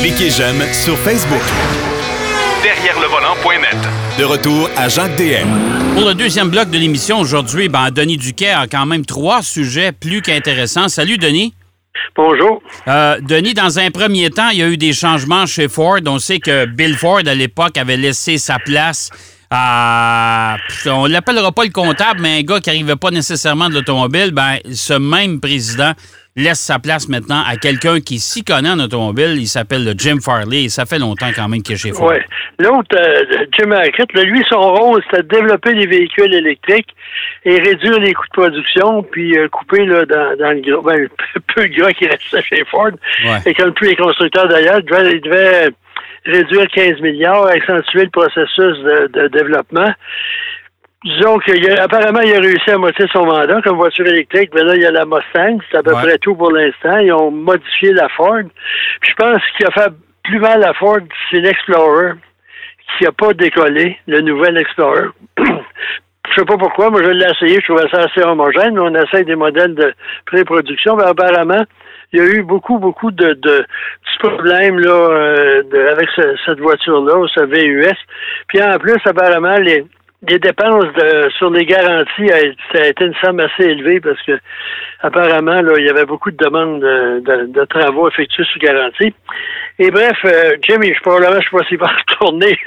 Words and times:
Cliquez 0.00 0.30
j'aime 0.30 0.60
sur 0.72 0.96
Facebook. 0.98 1.42
Derrière 2.62 2.98
le 3.00 3.06
volant.net. 3.06 3.76
De 4.18 4.24
retour 4.24 4.68
à 4.76 4.88
Jacques 4.88 5.16
DM. 5.16 5.94
Pour 5.94 6.08
le 6.08 6.14
deuxième 6.14 6.48
bloc 6.48 6.70
de 6.70 6.78
l'émission 6.78 7.20
aujourd'hui, 7.20 7.68
ben, 7.68 7.90
Denis 7.90 8.16
Duquet 8.16 8.50
a 8.50 8.66
quand 8.66 8.86
même 8.86 9.04
trois 9.04 9.42
sujets 9.42 9.92
plus 9.92 10.22
qu'intéressants. 10.22 10.88
Salut 10.88 11.16
Denis. 11.16 11.54
Bonjour. 12.16 12.62
Euh, 12.88 13.20
Denis, 13.20 13.54
dans 13.54 13.78
un 13.78 13.90
premier 13.90 14.30
temps, 14.30 14.48
il 14.50 14.58
y 14.58 14.62
a 14.62 14.68
eu 14.68 14.76
des 14.76 14.92
changements 14.92 15.46
chez 15.46 15.68
Ford. 15.68 16.00
On 16.06 16.18
sait 16.18 16.40
que 16.40 16.64
Bill 16.66 16.96
Ford, 16.96 17.20
à 17.26 17.34
l'époque, 17.34 17.76
avait 17.78 17.96
laissé 17.96 18.38
sa 18.38 18.58
place 18.58 19.10
à. 19.50 20.56
On 20.86 21.06
ne 21.06 21.12
l'appellera 21.12 21.52
pas 21.52 21.64
le 21.64 21.70
comptable, 21.70 22.20
mais 22.20 22.38
un 22.38 22.42
gars 22.42 22.60
qui 22.60 22.70
n'arrivait 22.70 22.96
pas 22.96 23.10
nécessairement 23.10 23.68
de 23.68 23.74
l'automobile. 23.74 24.30
Ben, 24.32 24.58
ce 24.72 24.94
même 24.94 25.40
président 25.40 25.92
laisse 26.36 26.60
sa 26.60 26.78
place 26.78 27.08
maintenant 27.08 27.42
à 27.46 27.56
quelqu'un 27.56 28.00
qui 28.00 28.18
s'y 28.18 28.44
connaît 28.44 28.70
en 28.70 28.78
automobile. 28.78 29.36
Il 29.36 29.46
s'appelle 29.46 29.94
Jim 29.96 30.18
Farley 30.22 30.64
et 30.64 30.68
ça 30.68 30.86
fait 30.86 30.98
longtemps 30.98 31.30
quand 31.34 31.48
même 31.48 31.62
qu'il 31.62 31.74
est 31.74 31.78
chez 31.78 31.92
Ford. 31.92 32.10
Oui. 32.10 32.18
L'autre, 32.58 32.94
euh, 32.94 33.46
Jim 33.58 33.70
Hackett, 33.72 34.12
lui, 34.12 34.42
son 34.48 34.60
rôle, 34.60 35.02
c'était 35.04 35.22
de 35.22 35.28
développer 35.28 35.74
des 35.74 35.86
véhicules 35.86 36.34
électriques 36.34 36.94
et 37.44 37.56
réduire 37.58 37.98
les 38.00 38.12
coûts 38.12 38.26
de 38.26 38.42
production, 38.42 39.02
puis 39.02 39.36
euh, 39.38 39.48
couper 39.48 39.86
là, 39.86 40.04
dans, 40.04 40.36
dans 40.38 40.50
le 40.50 40.60
gras, 40.60 40.82
ben, 40.84 41.08
peu 41.54 41.68
de 41.68 41.74
gras 41.74 41.92
qui 41.92 42.06
restait 42.06 42.42
chez 42.42 42.64
Ford. 42.70 42.90
Et 43.46 43.54
comme 43.54 43.72
tous 43.74 43.84
les 43.84 43.96
constructeurs 43.96 44.48
d'ailleurs, 44.48 44.80
il 44.80 44.84
devait, 44.84 45.12
il 45.12 45.20
devait 45.22 45.70
réduire 46.26 46.66
15 46.68 47.00
milliards, 47.00 47.46
accentuer 47.46 48.04
le 48.04 48.10
processus 48.10 48.78
de, 48.84 49.06
de 49.12 49.28
développement 49.28 49.92
disons 51.04 51.38
qu'apparemment, 51.38 52.20
il 52.20 52.34
a 52.34 52.40
réussi 52.40 52.70
à 52.70 52.78
moitié 52.78 53.06
son 53.12 53.24
mandat 53.24 53.62
comme 53.62 53.76
voiture 53.76 54.06
électrique, 54.06 54.50
mais 54.54 54.62
là, 54.62 54.76
il 54.76 54.82
y 54.82 54.86
a 54.86 54.90
la 54.90 55.06
Mustang, 55.06 55.58
c'est 55.70 55.78
à 55.78 55.82
peu 55.82 55.92
près 55.92 56.18
tout 56.18 56.34
pour 56.34 56.52
l'instant. 56.52 56.98
Ils 56.98 57.12
ont 57.12 57.30
modifié 57.30 57.92
la 57.92 58.08
Ford. 58.10 58.42
Puis 59.00 59.10
je 59.10 59.16
pense 59.16 59.42
qu'il 59.56 59.66
a 59.66 59.70
fait 59.70 59.92
plus 60.24 60.38
mal 60.38 60.62
à 60.62 60.74
Ford, 60.74 61.00
c'est 61.30 61.40
l'Explorer, 61.40 62.12
qui 62.98 63.04
n'a 63.04 63.12
pas 63.12 63.32
décollé, 63.32 63.98
le 64.06 64.20
nouvel 64.20 64.58
Explorer. 64.58 65.08
je 65.38 66.34
sais 66.36 66.44
pas 66.44 66.58
pourquoi, 66.58 66.90
moi 66.90 67.02
je 67.02 67.10
l'ai 67.10 67.26
essayé, 67.26 67.58
je 67.60 67.72
trouvais 67.72 67.88
ça 67.90 68.04
assez 68.04 68.22
homogène, 68.22 68.74
mais 68.74 68.80
on 68.80 68.94
essaye 68.94 69.24
des 69.24 69.36
modèles 69.36 69.74
de 69.74 69.92
pré-production, 70.26 70.96
mais 70.96 71.04
apparemment, 71.04 71.64
il 72.12 72.18
y 72.18 72.22
a 72.22 72.26
eu 72.26 72.42
beaucoup, 72.42 72.78
beaucoup 72.78 73.10
de, 73.10 73.34
de 73.34 73.64
petits 73.64 74.18
problèmes 74.18 74.78
là, 74.78 74.90
euh, 74.90 75.92
avec 75.92 76.08
cette 76.44 76.58
voiture-là, 76.58 77.26
ce 77.34 77.44
VUS. 77.44 77.96
Puis 78.48 78.62
en 78.62 78.78
plus, 78.78 78.96
apparemment, 79.04 79.56
les, 79.58 79.84
les 80.28 80.38
dépenses 80.38 80.92
de, 80.94 81.30
sur 81.38 81.50
les 81.50 81.64
garanties, 81.64 82.28
ça 82.72 82.82
a 82.82 82.86
été 82.86 83.06
une 83.06 83.14
somme 83.22 83.40
assez 83.40 83.64
élevée 83.64 84.00
parce 84.00 84.20
que 84.22 84.38
apparemment, 85.00 85.62
là, 85.62 85.72
il 85.78 85.86
y 85.86 85.88
avait 85.88 86.04
beaucoup 86.04 86.30
de 86.30 86.36
demandes 86.36 86.80
de, 86.80 87.46
de, 87.46 87.64
travaux 87.64 88.08
effectués 88.08 88.44
sous 88.44 88.58
garantie. 88.58 89.14
Et 89.78 89.90
bref, 89.90 90.18
euh, 90.26 90.56
Jimmy, 90.62 90.92
je 90.94 91.00
probablement, 91.00 91.40
je 91.40 91.48
sais 91.48 91.56
pas 91.56 91.64
s'il 91.64 91.78
va 91.78 91.86
retourner. 92.10 92.58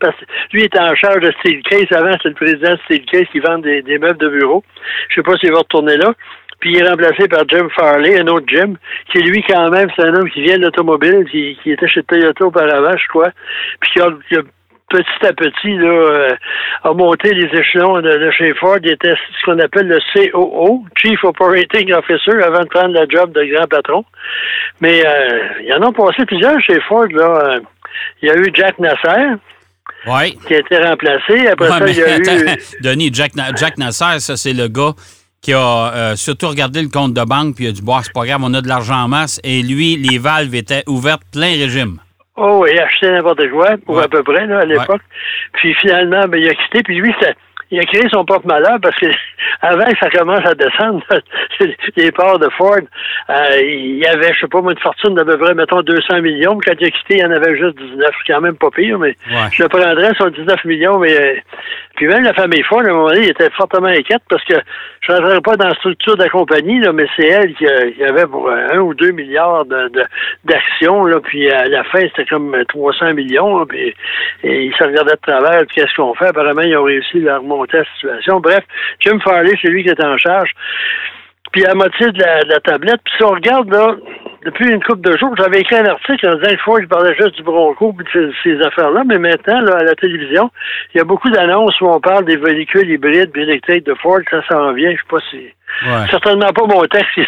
parce 0.00 0.16
que 0.16 0.24
lui 0.52 0.64
est 0.64 0.78
en 0.78 0.94
charge 0.96 1.20
de 1.20 1.32
Steelcase. 1.40 1.92
Avant, 1.92 2.12
c'était 2.12 2.30
le 2.30 2.34
président 2.34 2.72
de 2.72 2.78
Steelcase 2.86 3.26
qui 3.30 3.38
vend 3.38 3.58
des, 3.58 3.82
des 3.82 3.98
meubles 3.98 4.18
de 4.18 4.28
bureau. 4.28 4.64
Je 5.08 5.14
sais 5.14 5.22
pas 5.22 5.36
s'il 5.36 5.52
va 5.52 5.58
retourner 5.58 5.96
là. 5.96 6.12
Puis 6.58 6.72
il 6.72 6.82
est 6.82 6.88
remplacé 6.88 7.28
par 7.28 7.46
Jim 7.48 7.68
Farley, 7.76 8.18
un 8.18 8.26
autre 8.28 8.46
Jim, 8.48 8.74
qui 9.12 9.18
lui, 9.18 9.44
quand 9.46 9.70
même, 9.70 9.88
c'est 9.94 10.04
un 10.04 10.14
homme 10.14 10.30
qui 10.30 10.42
vient 10.42 10.58
de 10.58 10.64
l'automobile, 10.64 11.26
qui, 11.30 11.56
qui 11.62 11.70
était 11.70 11.86
chez 11.86 12.02
Toyota 12.02 12.46
auparavant, 12.46 12.96
je 12.96 13.08
crois, 13.08 13.30
puis 13.80 13.90
qui 13.92 14.00
a, 14.00 14.08
qui 14.28 14.36
a 14.36 14.42
petit 14.88 15.26
à 15.26 15.32
petit, 15.32 15.76
là, 15.76 15.88
euh, 15.88 16.28
a 16.84 16.92
monté 16.92 17.32
les 17.34 17.46
échelons 17.58 18.00
de, 18.00 18.30
chez 18.30 18.54
Ford. 18.54 18.78
Il 18.82 18.90
était 18.90 19.14
ce 19.14 19.44
qu'on 19.44 19.58
appelle 19.58 19.88
le 19.88 19.98
COO, 20.12 20.84
Chief 20.96 21.22
Operating 21.24 21.92
Officer, 21.92 22.42
avant 22.42 22.60
de 22.60 22.68
prendre 22.68 22.98
le 22.98 23.06
job 23.08 23.32
de 23.32 23.44
grand 23.44 23.66
patron. 23.66 24.04
Mais 24.80 25.04
euh, 25.04 25.38
il 25.60 25.66
y 25.66 25.74
en 25.74 25.82
a 25.82 25.92
passé 25.92 26.24
plusieurs 26.26 26.60
chez 26.60 26.80
Ford. 26.88 27.08
Là. 27.10 27.58
Il 28.22 28.28
y 28.28 28.30
a 28.30 28.36
eu 28.36 28.50
Jack 28.54 28.78
Nasser. 28.78 29.36
Qui 30.46 30.54
a 30.54 30.58
été 30.58 30.78
remplacé. 30.78 31.48
Après 31.48 31.68
ça, 31.68 31.88
il 31.88 31.96
y 31.96 32.02
a 32.02 32.18
eu. 32.18 32.56
Denis, 32.80 33.10
Jack, 33.12 33.32
Jack 33.56 33.78
Nasser, 33.78 34.20
ça, 34.20 34.36
c'est 34.36 34.52
le 34.52 34.68
gars 34.68 34.92
qui 35.40 35.52
a 35.52 35.92
euh, 35.94 36.16
surtout 36.16 36.48
regardé 36.48 36.82
le 36.82 36.88
compte 36.88 37.14
de 37.14 37.22
banque 37.22 37.54
puis 37.54 37.66
il 37.66 37.68
a 37.68 37.72
dit 37.72 37.82
Bon, 37.82 38.00
c'est 38.02 38.12
pas 38.12 38.26
grave, 38.26 38.40
on 38.42 38.52
a 38.54 38.60
de 38.60 38.68
l'argent 38.68 38.96
en 39.04 39.08
masse. 39.08 39.40
Et 39.44 39.62
lui, 39.62 39.96
les 39.96 40.18
valves 40.18 40.54
étaient 40.54 40.82
ouvertes 40.86 41.22
plein 41.32 41.50
régime. 41.50 41.98
Oh 42.36 42.60
oui, 42.62 42.78
acheté 42.78 43.10
n'importe 43.10 43.48
quoi, 43.50 43.76
pour 43.84 43.98
à 43.98 44.08
peu 44.08 44.22
près, 44.22 44.46
là, 44.46 44.60
à 44.60 44.64
l'époque. 44.64 45.02
Puis 45.54 45.74
finalement, 45.74 46.28
ben, 46.28 46.38
il 46.38 46.48
a 46.48 46.54
quitté, 46.54 46.82
puis 46.82 46.96
lui, 46.96 47.14
il 47.70 47.80
a 47.80 47.84
créé 47.84 48.02
son 48.10 48.24
propre 48.24 48.46
malheur 48.46 48.78
parce 48.80 48.94
que 48.96 49.06
avant 49.62 49.86
que 49.86 49.98
ça 49.98 50.10
commence 50.10 50.44
à 50.46 50.54
descendre, 50.54 51.02
les 51.96 52.12
parts 52.12 52.38
de 52.38 52.48
Ford, 52.50 52.78
euh, 53.30 53.60
il 53.60 53.98
y 53.98 54.06
avait, 54.06 54.32
je 54.34 54.40
sais 54.40 54.48
pas, 54.48 54.58
une 54.58 54.78
fortune 54.78 55.14
d'à 55.14 55.24
peu 55.24 55.38
près, 55.38 55.54
mettons, 55.54 55.82
200 55.82 56.20
millions. 56.22 56.58
Quand 56.64 56.74
il 56.78 56.86
a 56.86 56.90
quitté, 56.90 57.14
il 57.14 57.20
y 57.20 57.24
en 57.24 57.30
avait 57.30 57.56
juste 57.56 57.76
19. 57.76 57.98
C'est 58.00 58.32
quand 58.32 58.40
même 58.40 58.56
pas 58.56 58.70
pire, 58.70 58.98
mais 58.98 59.16
je 59.50 59.62
le 59.62 59.68
prendrais 59.68 60.14
sur 60.14 60.30
19 60.30 60.64
millions. 60.64 60.98
Mais 60.98 61.18
euh, 61.18 61.34
puis 61.96 62.06
même 62.06 62.24
la 62.24 62.34
famille 62.34 62.62
Ford, 62.62 62.80
à 62.80 62.84
un 62.84 62.92
moment 62.92 63.08
donné, 63.08 63.24
il 63.24 63.30
était 63.30 63.50
fortement 63.50 63.88
inquiète 63.88 64.22
parce 64.28 64.44
que 64.44 64.54
je 65.00 65.12
ne 65.12 65.38
pas 65.40 65.56
dans 65.56 65.68
la 65.68 65.74
structure 65.74 66.16
de 66.16 66.22
la 66.22 66.28
compagnie, 66.28 66.80
mais 66.92 67.06
c'est 67.16 67.26
elle 67.26 67.54
qui, 67.54 67.66
avait 68.02 68.26
pour 68.26 68.50
un 68.50 68.78
ou 68.78 68.92
deux 68.94 69.12
milliards 69.12 69.64
d'actions. 70.44 71.06
De, 71.06 71.18
puis 71.20 71.50
à 71.50 71.66
la 71.68 71.84
fin, 71.84 72.00
c'était 72.00 72.26
comme 72.26 72.54
300 72.68 73.14
millions. 73.14 73.64
puis, 73.66 73.94
et 74.44 74.64
ils 74.64 74.74
se 74.74 74.84
regardaient 74.84 75.12
de 75.12 75.20
travers. 75.32 75.66
Qu'est-ce 75.74 75.94
qu'on 75.96 76.14
fait? 76.14 76.26
Apparemment, 76.26 76.62
ils 76.62 76.76
ont 76.76 76.84
réussi 76.84 77.26
à 77.28 77.38
remonter 77.38 77.78
la 77.78 77.84
situation. 77.94 78.40
Bref, 78.40 78.64
Jim 79.00 79.18
Farley, 79.24 79.52
c'est 79.62 79.68
lui 79.68 79.82
qui 79.82 79.90
est 79.90 80.04
en 80.04 80.18
charge. 80.18 80.50
Puis 81.52 81.64
à 81.64 81.74
moitié 81.74 82.10
de 82.10 82.22
la, 82.22 82.60
tablette. 82.60 83.00
Puis 83.04 83.14
si 83.16 83.24
on 83.24 83.30
regarde, 83.30 83.72
là, 83.72 83.96
depuis 84.46 84.70
une 84.70 84.82
couple 84.82 85.00
de 85.00 85.16
jours, 85.18 85.34
j'avais 85.36 85.60
écrit 85.60 85.74
un 85.74 85.86
article 85.86 86.28
en 86.28 86.36
disant 86.36 86.56
faut 86.64 86.76
que 86.76 86.82
je 86.82 86.86
parlais 86.86 87.14
juste 87.16 87.34
du 87.36 87.42
Bronco 87.42 87.94
et 87.98 88.18
de 88.18 88.32
ces, 88.44 88.62
affaires-là, 88.62 89.02
mais 89.04 89.18
maintenant, 89.18 89.60
là, 89.60 89.78
à 89.78 89.82
la 89.82 89.94
télévision, 89.96 90.50
il 90.94 90.98
y 90.98 91.00
a 91.00 91.04
beaucoup 91.04 91.28
d'annonces 91.30 91.78
où 91.80 91.86
on 91.86 92.00
parle 92.00 92.24
des 92.24 92.36
véhicules 92.36 92.88
hybrides 92.88 93.36
électriques 93.36 93.84
de 93.84 93.94
Ford, 93.94 94.20
ça 94.30 94.40
s'en 94.48 94.72
vient, 94.72 94.92
je 94.92 94.96
sais 94.96 95.02
pas 95.10 95.18
si... 95.30 95.48
Certainement 96.10 96.52
pas 96.52 96.64
mon 96.66 96.82
texte. 96.84 97.18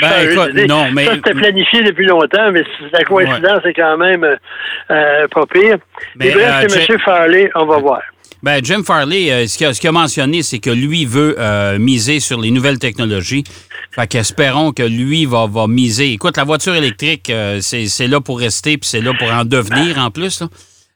Ben, 0.00 0.08
écoute, 0.28 0.68
non, 0.68 0.86
mais... 0.92 1.04
Ça, 1.04 1.14
c'était 1.14 1.34
planifié 1.34 1.82
depuis 1.82 2.06
longtemps, 2.06 2.50
mais 2.50 2.64
la 2.92 3.04
coïncidence 3.04 3.64
est 3.64 3.72
quand 3.72 3.96
même 3.96 4.24
euh, 4.24 5.28
pas 5.28 5.46
pire. 5.46 5.76
Mais, 6.16 6.32
bref, 6.32 6.66
c'est 6.68 6.90
M. 6.90 6.98
Farley, 6.98 7.50
on 7.54 7.66
va 7.66 7.78
voir. 7.78 8.02
Ben, 8.44 8.62
Jim 8.62 8.82
Farley, 8.84 9.32
euh, 9.32 9.46
ce 9.46 9.80
qu'il 9.80 9.88
a, 9.88 9.92
mentionné, 9.92 10.42
c'est 10.42 10.58
que 10.58 10.68
lui 10.68 11.06
veut 11.06 11.34
euh, 11.38 11.78
miser 11.78 12.20
sur 12.20 12.38
les 12.38 12.50
nouvelles 12.50 12.78
technologies. 12.78 13.42
Fait 13.90 14.06
qu'espérons 14.06 14.72
que 14.72 14.82
lui 14.82 15.24
va, 15.24 15.46
va 15.48 15.66
miser. 15.66 16.12
Écoute, 16.12 16.36
la 16.36 16.44
voiture 16.44 16.74
électrique, 16.74 17.30
euh, 17.30 17.60
c'est 17.62 18.06
là 18.06 18.20
pour 18.20 18.38
rester, 18.38 18.76
puis 18.76 18.86
c'est 18.86 19.00
là 19.00 19.12
pour 19.18 19.32
en 19.32 19.46
devenir 19.46 19.98
en 19.98 20.10
plus. 20.10 20.42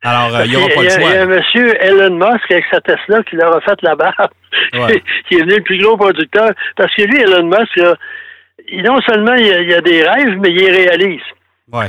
Alors, 0.03 0.45
il 0.45 0.51
n'y 0.51 0.57
aura 0.57 0.69
pas 0.69 0.85
de 0.85 0.89
choix. 0.91 1.01
Il 1.01 1.15
y 1.15 1.17
a, 1.17 1.23
M. 1.23 1.75
Elon 1.81 2.17
Musk 2.19 2.51
avec 2.51 2.65
sa 2.71 2.83
Tesla 2.83 3.23
qui 3.23 3.37
leur 3.37 3.57
a 3.57 3.63
fait 3.63 3.81
la 3.81 3.97
barre, 3.97 4.29
qui 5.31 5.37
est 5.37 5.41
venu 5.41 5.57
le 5.57 5.63
plus 5.63 5.79
gros 5.79 5.97
producteur. 5.97 6.51
Parce 6.77 6.95
que 6.95 7.03
lui, 7.03 7.19
Elon 7.19 7.47
Musk, 7.47 7.81
il, 8.71 8.83
non 8.83 9.01
seulement 9.09 9.33
il 9.33 9.51
a, 9.51 9.63
il 9.63 9.73
a 9.73 9.81
des 9.81 10.03
rêves, 10.03 10.37
mais 10.39 10.51
il 10.51 10.59
les 10.59 10.87
réalise. 10.87 11.23
Ouais. 11.73 11.87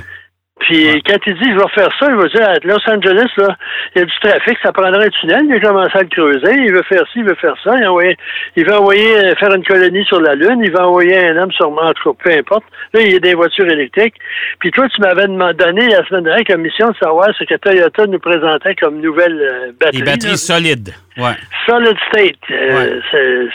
Puis 0.59 1.01
quand 1.03 1.17
il 1.25 1.33
dit 1.35 1.51
je 1.51 1.57
vais 1.57 1.69
faire 1.73 1.89
ça, 1.99 2.07
il 2.09 2.15
va 2.15 2.27
dire 2.27 2.49
à 2.49 2.55
Los 2.63 2.89
Angeles, 2.89 3.29
là, 3.37 3.57
il 3.95 3.99
y 3.99 4.01
a 4.01 4.05
du 4.05 4.19
trafic, 4.21 4.57
ça 4.61 4.71
prendrait 4.71 5.05
un 5.05 5.09
tunnel, 5.09 5.45
il 5.45 5.53
a 5.53 5.59
commencé 5.59 5.97
à 5.97 6.01
le 6.01 6.09
creuser, 6.09 6.53
il 6.53 6.73
veut 6.73 6.83
faire 6.83 7.03
ci, 7.13 7.19
il 7.19 7.25
veut 7.25 7.35
faire 7.35 7.55
ça, 7.63 7.75
il, 7.77 8.15
il 8.57 8.65
veut 8.65 8.75
envoyer 8.75 9.17
euh, 9.17 9.35
faire 9.35 9.53
une 9.53 9.63
colonie 9.63 10.03
sur 10.05 10.19
la 10.19 10.35
Lune, 10.35 10.61
il 10.63 10.71
va 10.71 10.87
envoyer 10.87 11.17
un 11.17 11.37
homme 11.37 11.51
sur 11.53 11.71
Mars, 11.71 11.93
peu 12.03 12.31
importe. 12.31 12.65
Là, 12.93 13.01
il 13.01 13.13
y 13.13 13.15
a 13.15 13.19
des 13.19 13.35
voitures 13.35 13.69
électriques. 13.69 14.15
Puis 14.59 14.71
toi, 14.71 14.87
tu 14.89 15.01
m'avais 15.01 15.27
donné 15.27 15.87
la 15.87 16.05
semaine 16.07 16.25
dernière 16.25 16.43
comme 16.45 16.61
mission 16.61 16.89
de 16.89 16.95
savoir 16.97 17.29
ce 17.37 17.43
que 17.45 17.55
Toyota 17.55 18.05
nous 18.07 18.19
présentait 18.19 18.75
comme 18.75 18.99
nouvelle 18.99 19.41
euh, 19.41 19.71
batterie. 19.79 19.99
Des 19.99 20.03
batteries 20.03 20.37
solides. 20.37 20.93
Ouais. 21.19 21.35
Solid 21.65 21.97
state. 22.07 22.35
Euh, 22.51 22.99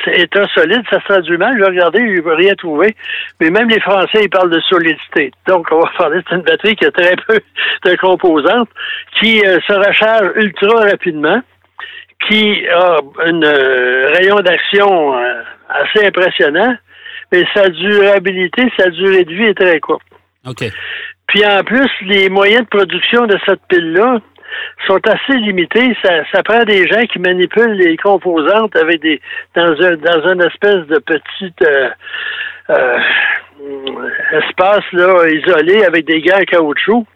c'est 0.05 0.21
état 0.21 0.47
solide, 0.55 0.83
ça 0.91 1.01
se 1.01 1.05
traduit 1.05 1.39
mal. 1.39 1.57
J'ai 1.59 1.65
regardé, 1.65 2.01
ne 2.01 2.21
veut 2.21 2.35
rien 2.35 2.55
trouver. 2.55 2.95
Mais 3.41 3.51
même 3.51 3.69
les 3.69 3.81
Français, 3.81 4.21
ils 4.23 4.31
parlent 4.31 4.51
de 4.51 4.61
solid 4.61 4.97
state. 5.09 5.33
Donc, 5.47 5.67
on 5.71 5.81
va 5.81 5.91
parler 5.99 6.21
d'une 6.31 6.43
batterie 6.43 6.77
qui 6.77 6.85
a 6.85 6.91
très 6.91 7.17
peu 7.27 7.41
de 7.85 7.97
composantes, 7.97 8.69
qui 9.19 9.45
euh, 9.45 9.59
se 9.67 9.73
recharge 9.73 10.33
ultra 10.37 10.85
rapidement, 10.85 11.41
qui 12.29 12.67
a 12.69 12.99
un 13.25 13.43
euh, 13.43 14.13
rayon 14.15 14.41
d'action 14.41 15.15
assez 15.69 16.07
impressionnant, 16.07 16.77
mais 17.33 17.45
sa 17.55 17.69
durabilité, 17.69 18.71
sa 18.79 18.91
durée 18.91 19.25
de 19.25 19.35
vie 19.35 19.45
est 19.45 19.59
très 19.59 19.81
courte. 19.81 20.03
OK. 20.47 20.65
Puis 21.29 21.45
en 21.47 21.65
plus, 21.65 21.91
les 22.03 22.29
moyens 22.29 22.63
de 22.63 22.69
production 22.69 23.27
de 23.27 23.39
cette 23.47 23.61
pile-là, 23.69 24.21
sont 24.87 25.01
assez 25.07 25.39
limités. 25.39 25.97
Ça, 26.05 26.25
ça 26.33 26.43
prend 26.43 26.63
des 26.65 26.87
gens 26.87 27.05
qui 27.07 27.19
manipulent 27.19 27.73
les 27.73 27.97
composantes 27.97 28.77
avec 28.77 29.01
des 29.01 29.21
dans 29.55 29.73
un 29.81 29.97
dans 29.97 30.33
une 30.33 30.43
espèce 30.43 30.87
de 30.87 30.99
petite 30.99 31.63
euh, 31.63 31.89
euh, 32.71 32.99
espace 34.33 34.85
là 34.93 35.29
isolé 35.29 35.85
avec 35.85 36.05
des 36.07 36.21
gars 36.21 36.39
en 36.41 36.45
caoutchouc. 36.45 37.07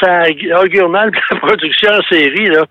Ça 0.00 0.24
augure 0.62 0.88
mal 0.88 1.10
la 1.30 1.36
production 1.38 1.90
en 1.92 2.02
série 2.02 2.48
là. 2.48 2.64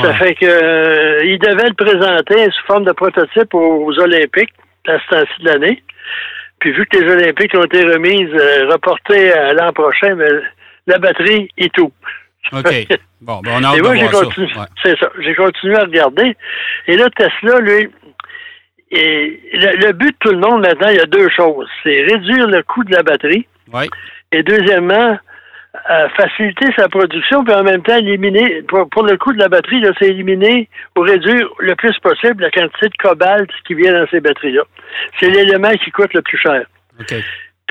Ça 0.00 0.14
fait 0.14 0.34
que 0.34 0.46
euh, 0.46 1.24
ils 1.24 1.38
devaient 1.38 1.68
le 1.68 1.74
présenter 1.74 2.50
sous 2.50 2.66
forme 2.66 2.84
de 2.84 2.92
prototype 2.92 3.52
aux, 3.52 3.98
Olympiques 3.98 4.52
à 4.86 4.98
ce 4.98 5.08
temps-ci 5.08 5.42
de 5.42 5.48
l'année. 5.48 5.82
Puis 6.60 6.72
vu 6.72 6.86
que 6.86 6.98
les 6.98 7.10
Olympiques 7.10 7.54
ont 7.56 7.64
été 7.64 7.82
remises, 7.84 8.32
reportées 8.70 9.32
à 9.32 9.52
l'an 9.54 9.72
prochain, 9.72 10.14
mais 10.14 10.28
la 10.86 10.98
batterie 10.98 11.48
et 11.58 11.68
tout. 11.70 11.92
OK. 12.52 12.86
Bon, 13.20 13.42
ben 13.42 13.60
on 13.60 13.64
a 13.64 13.76
et 13.76 13.82
moi, 13.82 13.94
j'ai 13.94 14.08
continué, 14.08 14.48
c'est 14.82 14.98
ça. 14.98 15.10
J'ai 15.18 15.34
continué 15.34 15.76
à 15.76 15.82
regarder. 15.82 16.34
Et 16.86 16.96
là, 16.96 17.10
Tesla, 17.10 17.60
lui, 17.60 17.90
et 18.90 19.40
le, 19.52 19.92
but 19.92 20.08
de 20.08 20.16
tout 20.20 20.30
le 20.30 20.38
monde 20.38 20.62
maintenant, 20.62 20.88
il 20.88 20.96
y 20.96 21.00
a 21.00 21.06
deux 21.06 21.28
choses. 21.28 21.68
C'est 21.82 22.02
réduire 22.02 22.46
le 22.48 22.62
coût 22.62 22.82
de 22.82 22.94
la 22.94 23.02
batterie. 23.02 23.46
Oui. 23.72 23.88
Et 24.32 24.42
deuxièmement, 24.42 25.18
euh, 25.90 26.08
faciliter 26.16 26.66
sa 26.76 26.88
production, 26.88 27.44
puis 27.44 27.54
en 27.54 27.62
même 27.62 27.82
temps 27.82 27.96
éliminer, 27.96 28.62
pour, 28.62 29.04
le 29.04 29.16
coût 29.16 29.32
de 29.32 29.38
la 29.38 29.48
batterie, 29.48 29.84
c'est 29.98 30.08
éliminer 30.08 30.68
ou 30.96 31.02
réduire 31.02 31.48
le 31.60 31.76
plus 31.76 31.96
possible 31.98 32.42
la 32.42 32.50
quantité 32.50 32.88
de 32.88 32.96
cobalt 33.00 33.50
qui 33.66 33.74
vient 33.74 33.92
dans 33.92 34.08
ces 34.08 34.20
batteries-là. 34.20 34.62
C'est 35.20 35.30
l'élément 35.30 35.70
qui 35.84 35.90
coûte 35.92 36.12
le 36.14 36.22
plus 36.22 36.38
cher. 36.38 36.64
OK. 36.98 37.14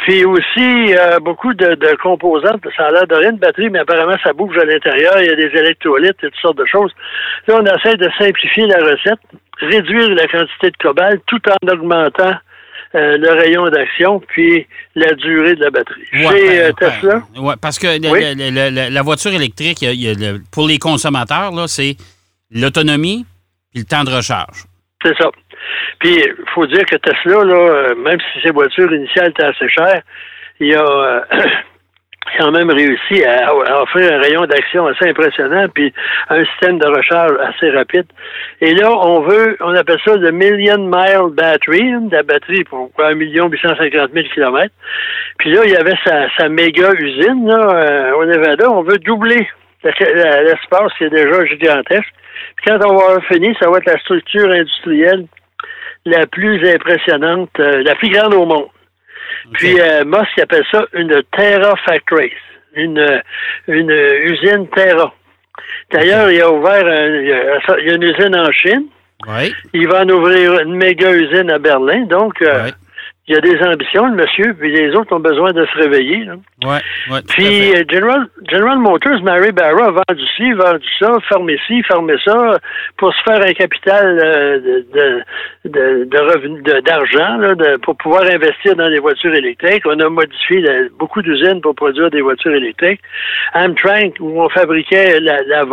Puis 0.03 0.23
aussi, 0.25 0.95
euh, 0.95 1.19
beaucoup 1.19 1.53
de, 1.53 1.75
de, 1.75 1.95
composantes, 2.01 2.61
ça 2.75 2.87
a 2.87 2.91
l'air 2.91 3.07
de 3.07 3.15
rien 3.15 3.33
de 3.33 3.39
batterie, 3.39 3.69
mais 3.69 3.79
apparemment, 3.79 4.15
ça 4.23 4.33
bouge 4.33 4.57
à 4.57 4.65
l'intérieur, 4.65 5.13
il 5.19 5.27
y 5.27 5.29
a 5.29 5.35
des 5.35 5.57
électrolytes 5.57 6.17
et 6.23 6.27
toutes 6.27 6.41
sortes 6.41 6.57
de 6.57 6.65
choses. 6.65 6.91
Là, 7.47 7.59
on 7.61 7.65
essaie 7.65 7.97
de 7.97 8.09
simplifier 8.17 8.65
la 8.67 8.77
recette, 8.77 9.19
réduire 9.59 10.09
la 10.09 10.27
quantité 10.27 10.71
de 10.71 10.77
cobalt 10.77 11.21
tout 11.27 11.41
en 11.49 11.67
augmentant 11.71 12.33
euh, 12.95 13.17
le 13.17 13.31
rayon 13.33 13.69
d'action 13.69 14.19
puis 14.19 14.65
la 14.95 15.13
durée 15.13 15.55
de 15.55 15.63
la 15.63 15.69
batterie. 15.69 16.05
Chez 16.11 16.61
euh, 16.61 16.71
Tesla? 16.71 17.21
Ouais, 17.37 17.55
parce 17.61 17.77
que 17.77 17.87
la, 18.89 19.01
voiture 19.01 19.33
électrique, 19.33 19.85
pour 20.51 20.67
les 20.67 20.79
consommateurs, 20.79 21.51
c'est 21.67 21.97
l'autonomie 22.51 23.25
puis 23.71 23.81
le 23.81 23.85
temps 23.85 24.03
de 24.03 24.11
recharge. 24.11 24.63
C'est 25.03 25.15
ça. 25.17 25.29
Puis, 25.99 26.15
il 26.15 26.49
faut 26.53 26.65
dire 26.65 26.85
que 26.85 26.95
Tesla, 26.95 27.43
là, 27.43 27.55
euh, 27.55 27.95
même 27.95 28.19
si 28.19 28.41
ses 28.41 28.51
voitures 28.51 28.91
initiales 28.93 29.29
étaient 29.29 29.43
assez 29.43 29.69
chères, 29.69 30.01
il 30.59 30.75
a 30.75 31.25
quand 32.37 32.51
même 32.51 32.69
réussi 32.69 33.23
à, 33.25 33.53
offrir 33.81 34.13
un 34.13 34.19
rayon 34.19 34.45
d'action 34.45 34.87
assez 34.87 35.09
impressionnant, 35.09 35.67
puis 35.73 35.93
un 36.29 36.43
système 36.45 36.79
de 36.79 36.87
recharge 36.87 37.33
assez 37.41 37.69
rapide. 37.71 38.05
Et 38.61 38.73
là, 38.73 38.91
on 38.91 39.21
veut, 39.21 39.57
on 39.61 39.73
appelle 39.75 39.99
ça 40.05 40.15
le 40.15 40.31
Million 40.31 40.77
Mile 40.77 41.33
Battery, 41.33 41.93
la 42.11 42.23
batterie 42.23 42.63
pour 42.65 42.91
1 42.97 43.15
million 43.15 43.47
850 43.47 44.11
000 44.13 44.27
kilomètres. 44.33 44.73
Puis 45.37 45.51
là, 45.51 45.61
il 45.65 45.71
y 45.71 45.75
avait 45.75 45.97
sa, 46.05 46.49
méga 46.49 46.91
usine 46.93 47.49
euh, 47.49 48.13
au 48.15 48.25
Nevada. 48.25 48.69
On 48.69 48.83
veut 48.83 48.97
doubler 48.99 49.47
l'espace 49.83 50.93
qui 50.97 51.05
est 51.05 51.09
déjà 51.09 51.45
gigantesque. 51.45 52.13
Puis 52.55 52.65
quand 52.67 52.79
on 52.85 52.95
va 52.95 53.05
avoir 53.05 53.25
fini, 53.25 53.55
ça 53.59 53.69
va 53.69 53.77
être 53.77 53.85
la 53.85 53.99
structure 53.99 54.49
industrielle 54.51 55.25
la 56.09 56.27
plus 56.27 56.67
impressionnante, 56.67 57.51
euh, 57.59 57.83
la 57.83 57.95
plus 57.95 58.09
grande 58.09 58.33
au 58.33 58.45
monde. 58.45 58.67
Puis 59.53 59.79
euh, 59.79 60.03
Musk 60.05 60.37
appelle 60.39 60.65
ça 60.71 60.85
une 60.93 61.21
Terra 61.35 61.75
Factory, 61.85 62.31
une, 62.75 63.21
une 63.67 63.89
usine 63.89 64.67
Terra. 64.75 65.13
D'ailleurs, 65.91 66.29
il 66.31 66.41
a 66.41 66.51
ouvert 66.51 66.83
il, 66.83 67.27
y 67.27 67.91
a, 67.91 67.93
une 67.93 68.03
usine 68.03 68.35
en 68.35 68.51
Chine. 68.51 68.85
Il 69.73 69.87
va 69.87 70.03
en 70.03 70.09
ouvrir 70.09 70.59
une 70.59 70.75
méga 70.75 71.11
usine 71.11 71.51
à 71.51 71.59
Berlin. 71.59 72.05
Donc, 72.05 72.41
euh, 72.41 72.69
il 73.29 73.35
y 73.35 73.37
a 73.37 73.41
des 73.41 73.63
ambitions, 73.63 74.07
le 74.07 74.15
monsieur, 74.15 74.55
puis 74.55 74.71
les 74.71 74.89
autres 74.95 75.15
ont 75.15 75.19
besoin 75.19 75.53
de 75.53 75.63
se 75.63 75.77
réveiller. 75.77 76.25
Là. 76.25 76.33
Ouais, 76.65 76.79
ouais, 77.11 77.19
puis 77.27 77.75
euh, 77.75 77.83
General, 77.87 78.25
General 78.49 78.79
Motors, 78.79 79.21
Mary 79.21 79.51
Barra 79.51 79.85
a 79.85 79.91
vendu 79.91 80.25
ci, 80.35 80.51
vendu 80.53 80.87
ça, 80.97 81.15
fermé 81.29 81.55
ci, 81.67 81.83
fermé 81.83 82.15
ça, 82.25 82.57
pour 82.97 83.13
se 83.13 83.21
faire 83.21 83.39
un 83.39 83.53
capital 83.53 84.19
euh, 84.19 84.59
de, 84.93 85.21
de, 85.65 86.05
de 86.05 86.17
revenus 86.17 86.63
d'argent 86.63 87.37
de, 87.55 87.77
pour 87.77 87.95
pouvoir 87.97 88.23
investir 88.23 88.75
dans 88.75 88.87
les 88.87 88.99
voitures 88.99 89.35
électriques. 89.35 89.83
On 89.85 89.99
a 89.99 90.09
modifié 90.09 90.63
beaucoup 90.97 91.21
d'usines 91.21 91.61
pour 91.61 91.75
produire 91.75 92.09
des 92.09 92.21
voitures 92.21 92.55
électriques. 92.55 93.01
Amtrak, 93.53 94.13
où 94.19 94.41
on 94.41 94.49
fabriquait 94.49 95.19
la, 95.19 95.43
la 95.43 95.65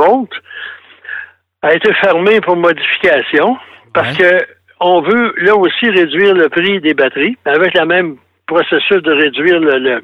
a 1.63 1.75
été 1.75 1.93
fermé 1.95 2.43
pour 2.43 2.57
modification 2.57 3.57
parce 3.95 4.15
que 4.19 4.47
on 4.81 5.01
veut 5.01 5.35
là 5.39 5.57
aussi 5.57 5.89
réduire 5.89 6.35
le 6.35 6.49
prix 6.49 6.81
des 6.81 6.95
batteries 6.95 7.37
avec 7.45 7.75
la 7.75 7.87
même 7.87 8.17
processus 8.47 9.03
de 9.03 9.13
réduire 9.13 9.59
le, 9.59 10.03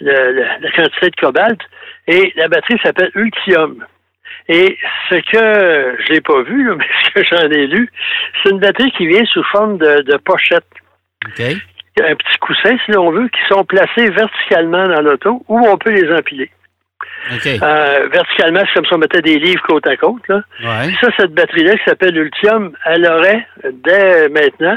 la 0.00 0.70
quantité 0.72 1.10
de 1.10 1.16
cobalt. 1.16 1.60
Et 2.06 2.32
la 2.36 2.48
batterie 2.48 2.78
s'appelle 2.82 3.10
Ultium. 3.14 3.84
Et 4.48 4.76
ce 5.08 5.14
que 5.14 5.96
je 6.06 6.12
n'ai 6.12 6.20
pas 6.20 6.42
vu, 6.42 6.70
mais 6.76 6.86
ce 7.04 7.10
que 7.10 7.24
j'en 7.24 7.50
ai 7.50 7.66
lu, 7.66 7.90
c'est 8.42 8.50
une 8.50 8.60
batterie 8.60 8.90
qui 8.92 9.06
vient 9.06 9.24
sous 9.26 9.44
forme 9.44 9.78
de, 9.78 10.16
pochette. 10.18 10.64
Un 12.00 12.16
petit 12.16 12.38
coussin, 12.40 12.76
si 12.84 12.90
l'on 12.90 13.12
veut, 13.12 13.28
qui 13.28 13.40
sont 13.48 13.64
placés 13.64 14.10
verticalement 14.10 14.88
dans 14.88 15.00
l'auto 15.00 15.44
où 15.48 15.60
on 15.60 15.78
peut 15.78 15.92
les 15.92 16.12
empiler. 16.12 16.50
Euh, 17.46 18.08
verticalement, 18.12 18.60
c'est 18.66 18.74
comme 18.74 18.86
si 18.86 18.94
on 18.94 18.98
mettait 18.98 19.22
des 19.22 19.38
livres 19.38 19.62
côte 19.66 19.86
à 19.86 19.96
côte. 19.96 20.26
Là. 20.28 20.42
Ça, 21.00 21.08
cette 21.18 21.32
batterie-là 21.32 21.76
qui 21.76 21.84
s'appelle 21.84 22.16
Ultium, 22.16 22.72
elle 22.84 23.06
aurait, 23.06 23.46
dès 23.72 24.28
maintenant, 24.28 24.76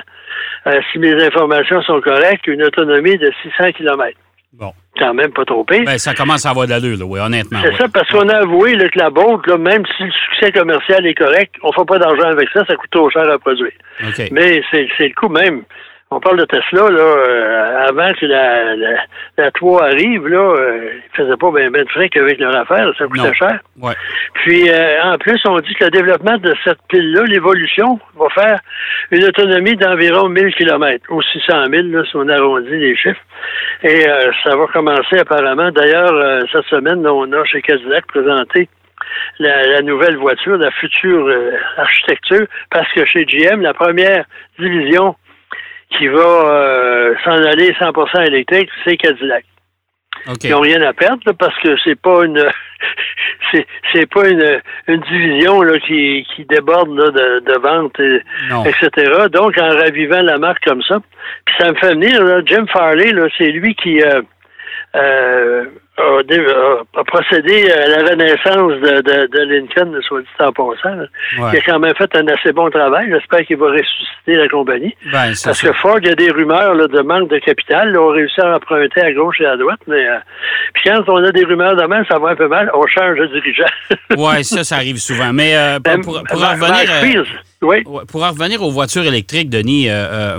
euh, 0.67 0.79
si 0.91 0.99
mes 0.99 1.13
informations 1.23 1.81
sont 1.83 2.01
correctes, 2.01 2.47
une 2.47 2.63
autonomie 2.63 3.17
de 3.17 3.31
600 3.43 3.71
km. 3.73 4.17
Bon. 4.53 4.71
Quand 4.97 5.13
même 5.13 5.31
pas 5.31 5.45
trop 5.45 5.63
pire. 5.63 5.83
Ben, 5.85 5.97
ça 5.97 6.13
commence 6.15 6.45
à 6.45 6.49
avoir 6.49 6.65
de 6.65 6.71
l'allure, 6.71 6.97
oui, 7.07 7.19
honnêtement. 7.19 7.59
C'est 7.63 7.75
ça, 7.75 7.87
parce 7.93 8.09
qu'on 8.09 8.27
a 8.29 8.37
avoué 8.37 8.73
que 8.73 8.97
la 8.97 9.09
là, 9.09 9.57
même 9.57 9.83
si 9.95 10.03
le 10.03 10.11
succès 10.11 10.51
commercial 10.51 11.05
est 11.05 11.13
correct, 11.13 11.53
on 11.61 11.67
ne 11.67 11.73
fait 11.73 11.85
pas 11.85 11.99
d'argent 11.99 12.29
avec 12.29 12.49
ça, 12.53 12.65
ça 12.65 12.75
coûte 12.75 12.89
trop 12.89 13.09
cher 13.09 13.29
à 13.29 13.37
produire. 13.37 13.71
Mais 14.31 14.61
c'est 14.71 14.87
le 14.99 15.13
coût 15.15 15.29
même 15.29 15.63
on 16.09 16.21
parle 16.21 16.39
de 16.39 16.45
Tesla, 16.45 16.89
là, 16.89 17.01
euh, 17.01 17.87
avant 17.89 18.13
que 18.13 18.25
la, 18.25 18.75
la, 18.77 18.97
la 19.37 19.51
3 19.51 19.83
arrive, 19.83 20.27
là, 20.27 20.39
euh, 20.39 20.91
ils 20.93 21.17
faisaient 21.17 21.35
pas 21.35 21.51
bien 21.51 21.69
ben 21.69 21.83
de 21.83 21.89
fric 21.89 22.15
avec 22.15 22.39
leur 22.39 22.55
affaire, 22.55 22.89
ça 22.97 23.05
coûtait 23.07 23.33
cher. 23.33 23.59
Ouais. 23.81 23.93
Puis, 24.35 24.69
euh, 24.69 25.03
en 25.03 25.17
plus, 25.17 25.39
on 25.45 25.59
dit 25.59 25.73
que 25.73 25.83
le 25.83 25.91
développement 25.91 26.37
de 26.37 26.55
cette 26.63 26.79
pile-là, 26.87 27.23
l'évolution, 27.25 27.99
va 28.15 28.29
faire 28.29 28.59
une 29.11 29.25
autonomie 29.25 29.75
d'environ 29.75 30.29
1000 30.29 30.55
km, 30.55 31.05
ou 31.09 31.21
600 31.21 31.65
000, 31.69 31.87
là, 31.87 32.03
si 32.05 32.15
on 32.15 32.29
arrondit 32.29 32.77
les 32.77 32.95
chiffres. 32.95 33.21
Et 33.83 34.05
ça 34.43 34.55
va 34.55 34.65
commencer 34.67 35.19
apparemment. 35.19 35.71
D'ailleurs, 35.71 36.45
cette 36.51 36.65
semaine, 36.65 37.05
on 37.05 37.31
a 37.31 37.45
chez 37.45 37.61
Cadillac 37.61 38.07
présenté 38.07 38.69
la, 39.39 39.67
la, 39.67 39.81
nouvelle 39.81 40.17
voiture, 40.17 40.57
la 40.57 40.71
future 40.71 41.29
architecture, 41.77 42.47
parce 42.71 42.91
que 42.93 43.05
chez 43.05 43.25
GM, 43.25 43.61
la 43.61 43.73
première 43.73 44.25
division 44.57 45.15
qui 45.89 46.07
va 46.07 46.19
euh, 46.19 47.15
s'en 47.23 47.31
aller 47.31 47.71
100% 47.73 48.27
électrique, 48.27 48.69
c'est 48.83 48.97
Cadillac. 48.97 49.45
Ils 50.43 50.49
n'ont 50.51 50.59
rien 50.59 50.81
à 50.81 50.93
perdre 50.93 51.31
parce 51.33 51.57
que 51.59 51.77
c'est 51.83 51.99
pas 51.99 52.25
une 52.25 52.43
c'est 53.93 54.09
pas 54.09 54.27
une, 54.27 54.61
une 54.87 54.99
division 55.01 55.61
là, 55.61 55.79
qui, 55.79 56.25
qui 56.35 56.45
déborde 56.45 56.89
là, 56.97 57.09
de, 57.11 57.39
de 57.39 57.59
vente, 57.59 57.99
etc. 58.65 59.27
Donc 59.31 59.57
en 59.57 59.69
ravivant 59.69 60.21
la 60.21 60.37
marque 60.37 60.63
comme 60.65 60.81
ça. 60.83 60.99
Puis 61.45 61.55
ça 61.59 61.71
me 61.71 61.75
fait 61.75 61.93
venir, 61.93 62.23
là, 62.23 62.41
Jim 62.45 62.65
Farley, 62.71 63.11
là, 63.11 63.27
c'est 63.37 63.51
lui 63.51 63.75
qui 63.75 64.01
euh, 64.01 64.21
euh, 64.97 65.65
a, 65.97 67.03
procédé 67.05 67.71
à 67.71 67.87
la 67.87 68.09
renaissance 68.09 68.73
de, 68.81 69.01
de, 69.01 69.27
de 69.27 69.39
Lincoln, 69.53 69.99
soit 70.07 70.21
dit 70.21 70.27
en 70.39 70.51
passant. 70.51 71.05
Il 71.37 71.43
a 71.43 71.61
quand 71.61 71.79
même 71.79 71.95
fait 71.95 72.15
un 72.15 72.27
assez 72.27 72.51
bon 72.51 72.69
travail. 72.69 73.07
J'espère 73.09 73.45
qu'il 73.45 73.57
va 73.57 73.67
ressusciter 73.67 74.35
la 74.35 74.47
compagnie. 74.47 74.95
Ben, 75.11 75.33
Parce 75.43 75.61
que 75.61 75.73
Ford, 75.73 75.97
il 76.01 76.07
y 76.07 76.11
a 76.11 76.15
des 76.15 76.31
rumeurs 76.31 76.75
là, 76.75 76.87
de 76.87 77.01
manque 77.01 77.29
de 77.29 77.39
capital. 77.39 77.91
Là, 77.91 78.01
on 78.01 78.09
réussit 78.09 78.39
à 78.39 78.55
emprunter 78.55 79.01
à 79.01 79.11
gauche 79.11 79.41
et 79.41 79.45
à 79.45 79.57
droite. 79.57 79.79
Mais 79.87 80.07
euh, 80.07 80.17
puis 80.73 80.89
quand 80.89 81.01
on 81.07 81.23
a 81.23 81.31
des 81.31 81.43
rumeurs 81.43 81.75
de 81.75 81.83
même, 81.83 82.05
ça 82.09 82.19
va 82.19 82.29
un 82.29 82.35
peu 82.35 82.47
mal. 82.47 82.69
On 82.73 82.85
change 82.87 83.17
de 83.17 83.27
dirigeant. 83.27 83.65
oui, 84.17 84.43
ça, 84.43 84.63
ça 84.63 84.75
arrive 84.75 84.97
souvent. 84.97 85.33
Mais 85.33 85.55
euh, 85.55 85.79
pour, 85.79 86.03
pour, 86.03 86.23
pour 86.23 86.39
revenir... 86.39 87.25
Oui. 87.61 87.83
Pour 88.07 88.23
en 88.23 88.31
revenir 88.31 88.61
aux 88.61 88.71
voitures 88.71 89.05
électriques, 89.05 89.49
Denis, 89.49 89.87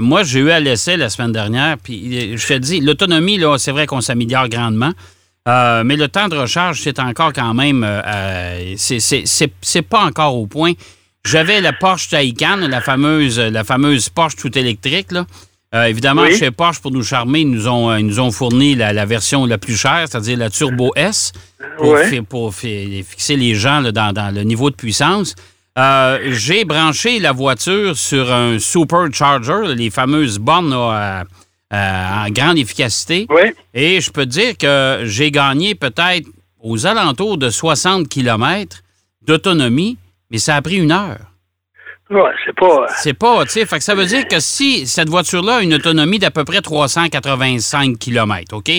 moi, 0.01 0.23
j'ai 0.23 0.41
eu 0.41 0.51
à 0.51 0.61
l'essai 0.61 0.97
la 0.97 1.11
semaine 1.11 1.33
dernière, 1.33 1.77
puis 1.77 2.37
je 2.37 2.47
te 2.47 2.55
dis, 2.55 2.81
l'autonomie, 2.81 3.39
là, 3.39 3.59
c'est 3.59 3.73
vrai 3.73 3.87
qu'on 3.87 4.01
s'améliore 4.01 4.49
grandement. 4.49 4.93
Euh, 5.49 5.83
mais 5.85 5.97
le 5.97 6.09
temps 6.09 6.29
de 6.29 6.37
recharge, 6.37 6.81
c'est 6.83 6.99
encore 6.99 7.33
quand 7.33 7.55
même. 7.55 7.83
Euh, 7.83 8.03
euh 8.05 8.75
c'est 8.77 9.83
pas 9.83 10.05
encore 10.05 10.37
au 10.37 10.47
point. 10.47 10.73
J'avais 11.25 11.61
la 11.61 11.73
Porsche 11.73 12.11
Taycan, 12.11 12.57
la 12.69 12.81
fameuse, 12.81 13.39
la 13.39 13.65
fameuse 13.65 14.09
Porsche 14.11 14.37
tout 14.37 14.57
électrique. 14.59 15.13
Là. 15.13 15.27
Euh, 15.75 15.85
évidemment, 15.85 16.27
chez 16.31 16.51
Porsche, 16.51 16.81
pour 16.81 16.91
nous 16.91 17.03
charmer, 17.03 17.41
ils 17.41 17.51
nous 17.51 17.69
ont, 17.69 17.95
ils 17.97 18.07
nous 18.07 18.21
ont 18.21 18.31
fourni 18.31 18.75
la, 18.75 19.05
version 19.05 19.45
la 19.47 19.59
plus 19.59 19.77
chère, 19.77 20.07
c'est-à-dire 20.09 20.39
la 20.39 20.51
Turbo 20.51 20.93
S, 20.97 21.33
pour, 22.29 22.55
fixer 22.55 23.37
les 23.37 23.55
gens 23.55 23.83
dans, 23.83 24.13
dans, 24.13 24.35
le 24.35 24.43
niveau 24.43 24.71
de 24.71 24.77
puissance. 24.77 25.35
J'ai 26.31 26.65
branché 26.65 27.19
la 27.19 27.33
voiture 27.33 27.97
sur 27.97 28.33
un 28.33 28.59
supercharger, 28.59 29.75
les 29.75 29.91
fameuses 29.91 30.39
bornes 30.39 30.73
à 30.73 31.25
euh, 31.73 32.25
en 32.27 32.31
grande 32.31 32.57
efficacité. 32.57 33.27
Oui. 33.29 33.53
Et 33.75 34.01
je 34.01 34.11
peux 34.11 34.25
te 34.25 34.31
dire 34.31 34.57
que 34.57 35.03
j'ai 35.05 35.31
gagné 35.31 35.75
peut-être 35.75 36.27
aux 36.61 36.87
alentours 36.87 37.37
de 37.37 37.51
60 37.51 38.09
km 38.09 38.83
d'autonomie, 39.21 39.99
mais 40.31 40.39
ça 40.39 40.57
a 40.57 40.63
pris 40.63 40.77
une 40.77 40.93
heure. 40.93 41.19
Ouais, 42.11 42.31
c'est 42.45 42.55
pas. 42.55 42.87
C'est 42.97 43.13
pas, 43.13 43.45
tu 43.45 43.51
sais. 43.51 43.67
Fait 43.67 43.79
que 43.79 43.85
ça 43.85 43.95
veut 43.95 44.07
dire 44.07 44.27
que 44.27 44.41
si 44.41 44.87
cette 44.87 45.11
voiture-là 45.11 45.57
a 45.57 45.61
une 45.61 45.75
autonomie 45.75 46.19
d'à 46.19 46.31
peu 46.31 46.45
près 46.45 46.63
385 46.63 47.99
km, 47.99 48.57
OK? 48.57 48.71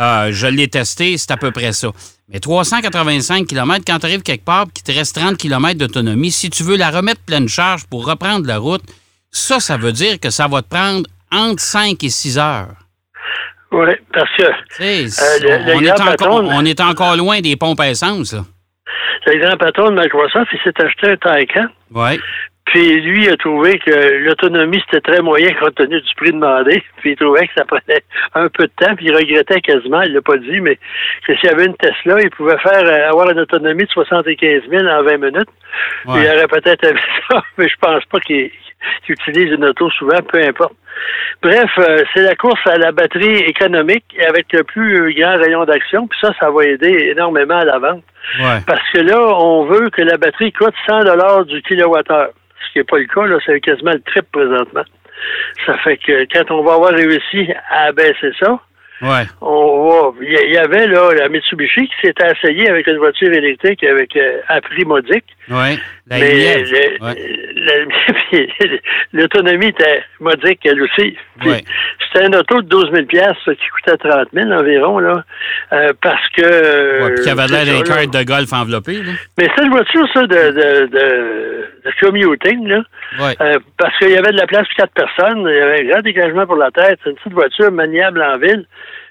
Euh, 0.00 0.28
je 0.30 0.46
l'ai 0.46 0.68
testé, 0.68 1.16
c'est 1.16 1.32
à 1.32 1.36
peu 1.36 1.50
près 1.50 1.72
ça. 1.72 1.88
Mais 2.28 2.38
385 2.38 3.46
km, 3.46 3.84
quand 3.86 3.98
tu 3.98 4.06
arrives 4.06 4.22
quelque 4.22 4.44
part 4.44 4.66
qu'il 4.72 4.84
te 4.84 4.92
reste 4.92 5.16
30 5.16 5.36
km 5.36 5.78
d'autonomie, 5.78 6.30
si 6.30 6.48
tu 6.48 6.62
veux 6.62 6.76
la 6.76 6.90
remettre 6.90 7.20
pleine 7.26 7.48
charge 7.48 7.86
pour 7.86 8.06
reprendre 8.06 8.46
la 8.46 8.58
route, 8.58 8.82
ça, 9.30 9.58
ça 9.58 9.76
veut 9.76 9.92
dire 9.92 10.20
que 10.20 10.30
ça 10.30 10.46
va 10.46 10.62
te 10.62 10.68
prendre 10.68 11.06
entre 11.32 11.60
5 11.60 12.02
et 12.04 12.08
6 12.08 12.38
heures. 12.38 12.74
Oui, 13.72 13.94
parce 14.12 14.30
que. 14.36 14.44
Euh, 14.44 15.08
on, 15.74 15.82
est 15.82 15.90
encore, 15.90 16.44
on, 16.44 16.64
est 16.64 16.80
encore, 16.80 17.16
loin 17.16 17.40
des 17.40 17.56
pompes 17.56 17.80
à 17.80 17.90
essence, 17.90 18.32
là. 18.32 18.44
Le 19.26 19.44
grand 19.44 19.56
patron 19.56 19.90
de 19.90 20.00
Microsoft, 20.00 20.48
il 20.52 20.58
s'est 20.62 20.84
acheté 20.84 21.10
un 21.10 21.16
Taycan. 21.16 21.66
Oui. 21.92 22.20
Puis 22.66 23.00
lui 23.00 23.28
a 23.28 23.36
trouvé 23.36 23.78
que 23.78 24.24
l'autonomie, 24.24 24.82
c'était 24.86 25.12
très 25.12 25.22
moyen 25.22 25.52
compte 25.60 25.76
tenu 25.76 26.00
du 26.00 26.14
prix 26.16 26.32
demandé. 26.32 26.82
Puis 26.98 27.12
il 27.12 27.16
trouvait 27.16 27.46
que 27.46 27.54
ça 27.56 27.64
prenait 27.64 28.02
un 28.34 28.48
peu 28.48 28.64
de 28.64 28.72
temps. 28.76 28.94
Puis 28.96 29.06
il 29.06 29.16
regrettait 29.16 29.60
quasiment, 29.60 30.02
il 30.02 30.12
l'a 30.12 30.20
pas 30.20 30.36
dit, 30.36 30.60
mais 30.60 30.76
que 31.26 31.34
s'il 31.36 31.48
y 31.48 31.52
avait 31.52 31.66
une 31.66 31.76
Tesla, 31.76 32.20
il 32.20 32.30
pouvait 32.30 32.58
faire 32.58 32.84
euh, 32.84 33.10
avoir 33.10 33.30
une 33.30 33.40
autonomie 33.40 33.84
de 33.84 33.90
75 33.90 34.62
000 34.68 34.84
en 34.84 35.02
20 35.04 35.16
minutes. 35.18 35.48
Puis 36.06 36.22
il 36.22 36.28
aurait 36.28 36.48
peut-être 36.48 36.84
aimé 36.84 37.00
ça, 37.30 37.42
mais 37.56 37.68
je 37.68 37.76
pense 37.80 38.04
pas 38.06 38.18
qu'il 38.20 38.50
utilise 39.08 39.52
une 39.52 39.64
auto 39.64 39.88
souvent, 39.90 40.18
peu 40.28 40.42
importe. 40.42 40.74
Bref, 41.42 41.70
euh, 41.78 42.02
c'est 42.14 42.22
la 42.22 42.34
course 42.34 42.66
à 42.66 42.78
la 42.78 42.90
batterie 42.90 43.38
économique 43.44 44.04
avec 44.28 44.52
le 44.52 44.64
plus 44.64 45.14
grand 45.14 45.36
rayon 45.36 45.64
d'action. 45.66 46.08
Puis 46.08 46.18
ça, 46.20 46.32
ça 46.40 46.50
va 46.50 46.64
aider 46.64 47.12
énormément 47.12 47.58
à 47.58 47.64
la 47.64 47.78
vente. 47.78 48.02
Parce 48.66 48.90
que 48.92 48.98
là, 48.98 49.20
on 49.20 49.66
veut 49.66 49.88
que 49.90 50.02
la 50.02 50.16
batterie 50.16 50.52
coûte 50.52 50.74
100 50.88 51.04
dollars 51.04 51.44
du 51.44 51.62
kilowattheure 51.62 52.30
qui 52.76 52.80
n'est 52.80 52.84
pas 52.84 52.98
le 52.98 53.06
cas, 53.06 53.26
là, 53.26 53.38
c'est 53.46 53.58
quasiment 53.60 53.92
le 53.92 54.00
trip 54.00 54.26
présentement. 54.30 54.84
Ça 55.64 55.78
fait 55.78 55.96
que 55.96 56.26
quand 56.30 56.50
on 56.50 56.62
va 56.62 56.74
avoir 56.74 56.92
réussi 56.92 57.48
à 57.70 57.84
abaisser 57.84 58.32
ça, 58.38 58.60
Ouais. 59.02 59.26
On 59.42 60.14
Il 60.22 60.52
y 60.54 60.56
avait 60.56 60.86
là 60.86 61.12
la 61.12 61.28
Mitsubishi 61.28 61.86
qui 61.86 61.94
s'était 62.00 62.30
essayée 62.30 62.70
avec 62.70 62.86
une 62.86 62.96
voiture 62.96 63.30
électrique 63.30 63.84
avec 63.84 64.16
euh, 64.16 64.40
un 64.48 64.60
prix 64.62 64.86
modique. 64.86 65.26
Oui. 65.50 65.78
Mais 66.08 66.64
l'autonomie 69.12 69.66
était 69.66 70.02
modique 70.20 70.60
elle 70.64 70.82
aussi. 70.82 71.16
C'était 71.42 72.26
une 72.26 72.36
auto 72.36 72.62
de 72.62 72.68
12 72.68 72.90
000 72.92 73.06
qui 73.06 73.68
coûtait 73.68 73.96
30 73.96 74.28
000 74.32 74.50
environ 74.52 75.00
là, 75.00 75.24
euh, 75.72 75.92
parce 76.00 76.28
que. 76.36 77.02
Ouais, 77.02 77.14
puis 77.14 77.24
qui 77.24 77.30
avait 77.30 77.46
l'air 77.48 77.64
d'un 77.66 77.82
cœur 77.82 78.06
de 78.06 78.22
golf 78.24 78.52
enveloppé. 78.52 79.02
Là. 79.02 79.12
Mais 79.38 79.48
c'est 79.56 79.64
une 79.64 79.70
voiture 79.70 80.06
ça 80.14 80.22
de 80.22 80.26
de, 80.26 80.86
de, 80.86 81.64
de 81.84 81.90
commuting 82.00 82.68
là. 82.68 82.84
Euh, 83.40 83.58
parce 83.76 83.96
qu'il 83.98 84.10
y 84.10 84.16
avait 84.16 84.32
de 84.32 84.38
la 84.38 84.46
place 84.46 84.66
pour 84.68 84.76
quatre 84.76 84.94
personnes, 84.94 85.40
il 85.48 85.56
y 85.56 85.60
avait 85.60 85.80
un 85.80 85.90
grand 85.90 86.02
dégagement 86.02 86.46
pour 86.46 86.56
la 86.56 86.70
tête, 86.70 87.00
c'est 87.02 87.10
une 87.10 87.16
petite 87.16 87.32
voiture 87.32 87.72
maniable 87.72 88.22
en 88.22 88.38
ville 88.38 88.64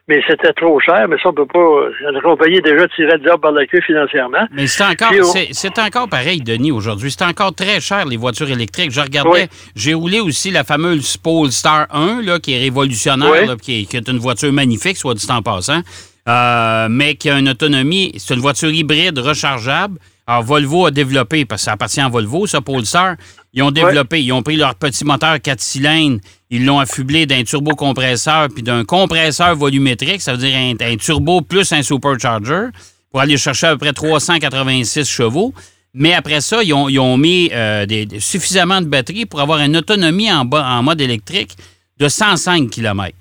mais 0.08 0.22
c'était 0.28 0.54
trop 0.54 0.80
cher, 0.80 1.08
mais 1.10 1.18
ça, 1.18 1.30
on 1.30 1.34
peut 1.34 1.48
pas. 1.48 1.90
La 2.12 2.22
compagnie 2.22 2.62
déjà 2.62 2.88
tirait 2.90 3.14
le 3.14 3.24
diable 3.24 3.42
par 3.42 3.52
la 3.52 3.66
queue 3.66 3.82
financièrement. 3.82 4.46
Mais 4.52 4.68
c'est 4.68 4.84
encore, 4.84 5.12
c'est 5.52 5.80
encore 5.80 6.08
pareil, 6.08 6.42
Denis, 6.42 6.72
aujourd'hui. 6.72 7.10
C'est 7.10 7.26
encore 7.26 7.56
très 7.56 7.80
cher, 7.82 8.06
les 8.06 8.18
voitures 8.18 8.50
électriques. 8.50 8.92
Je 8.92 9.02
regardais, 9.02 9.48
j'ai 9.76 9.96
roulé 9.96 10.20
aussi 10.20 10.52
la 10.52 10.64
fameuse 10.64 11.18
Polestar 11.18 11.88
1, 11.92 12.22
là, 12.22 12.40
qui 12.40 12.54
est 12.54 12.60
révolutionnaire, 12.60 13.58
qui, 13.58 13.88
est, 13.92 14.08
une 14.08 14.20
voiture 14.20 14.54
magnifique, 14.54 14.98
soit 14.98 15.16
dit 15.16 15.26
en 15.30 15.42
passant, 15.42 15.82
euh, 16.28 16.88
mais 16.90 17.16
qui 17.16 17.30
a 17.32 17.40
une 17.40 17.50
autonomie, 17.50 18.14
c'est 18.18 18.36
une 18.36 18.42
voiture 18.42 18.70
hybride 18.70 19.18
rechargeable. 19.18 19.98
Alors, 20.28 20.44
Volvo 20.44 20.88
a 20.88 20.92
développé, 20.92 21.46
parce 21.46 21.62
que 21.62 21.66
ça 21.66 21.72
appartient 21.74 22.02
à 22.02 22.10
Volvo, 22.10 22.46
ça, 22.48 22.62
Polestar, 22.62 23.16
ils 23.56 23.64
ont 23.64 23.72
développé, 23.72 24.22
ils 24.22 24.34
ont 24.34 24.44
pris 24.44 24.58
leur 24.58 24.76
petit 24.76 25.06
moteur 25.06 25.42
4 25.42 25.60
cylindres, 25.62 26.20
ils 26.50 26.66
l'ont 26.66 26.80
affublé 26.80 27.26
d'un 27.26 27.44
turbocompresseur 27.44 28.50
puis 28.54 28.62
d'un 28.62 28.84
compresseur 28.84 29.56
volumétrique, 29.56 30.22
ça 30.22 30.34
veut 30.34 30.38
dire 30.38 30.56
un, 30.56 30.98
turbo 30.98 31.42
plus 31.42 31.72
un 31.72 31.82
supercharger, 31.82 32.68
pour 33.10 33.22
aller 33.22 33.38
chercher 33.38 33.68
à 33.68 33.72
peu 33.72 33.78
près 33.78 33.94
386 33.94 35.06
chevaux. 35.10 35.54
Mais 35.94 36.14
après 36.14 36.42
ça, 36.42 36.62
ils 36.62 36.74
ont, 36.74 37.18
mis 37.18 37.50
euh, 37.54 37.86
suffisamment 38.20 38.82
de 38.82 38.88
batterie 38.88 39.26
pour 39.26 39.40
avoir 39.40 39.60
une 39.60 39.78
autonomie 39.78 40.30
en, 40.30 40.46
en 40.52 40.84
mode 40.84 41.00
électrique 41.00 41.56
de 41.98 42.10
105 42.10 42.70
km. 42.70 43.16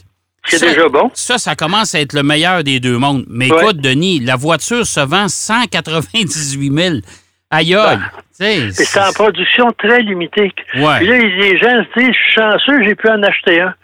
C'est 0.49 0.61
déjà 0.61 0.89
bon. 0.89 1.11
Ça, 1.15 1.39
ça 1.39 1.55
commence 1.55 1.95
à 1.95 2.01
être 2.01 2.13
le 2.13 2.23
meilleur 2.23 2.65
des 2.65 2.81
deux 2.81 2.99
mondes. 2.99 3.25
Mais 3.29 3.47
écoute, 3.47 3.79
Denis, 3.79 4.21
la 4.21 4.37
voiture 4.37 4.87
se 4.87 5.01
vend 5.01 5.29
198 5.29 6.73
000. 6.73 6.97
Aïe 7.51 7.75
aïe. 7.75 7.99
Et 8.41 8.71
c'est 8.73 9.01
en 9.01 9.13
production 9.13 9.71
très 9.79 10.03
limitée. 10.03 10.53
Ouais. 10.75 10.99
Puis 10.99 11.07
là, 11.07 11.19
les 11.19 11.59
gens 11.59 11.85
se 11.85 12.01
disent, 12.01 12.09
je 12.09 12.23
suis 12.23 12.33
chanceux, 12.33 12.83
j'ai 12.85 12.95
pu 12.95 13.09
en 13.09 13.23
acheter 13.23 13.61
un. 13.61 13.75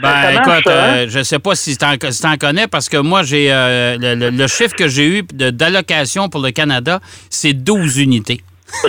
Ben, 0.00 0.32
écoute, 0.32 0.66
hein? 0.66 0.70
euh, 0.70 1.06
je 1.08 1.18
ne 1.18 1.22
sais 1.22 1.38
pas 1.38 1.54
si 1.54 1.76
tu 1.76 1.84
en, 1.84 2.36
connais 2.36 2.68
parce 2.68 2.88
que 2.88 2.96
moi, 2.96 3.22
j'ai 3.22 3.52
euh, 3.52 3.96
le, 3.98 4.46
chiffre 4.46 4.74
que 4.74 4.88
j'ai 4.88 5.18
eu 5.18 5.22
d'allocation 5.22 6.28
pour 6.28 6.40
le 6.40 6.50
Canada, 6.52 7.00
c'est 7.28 7.52
12 7.52 7.98
unités. 7.98 8.40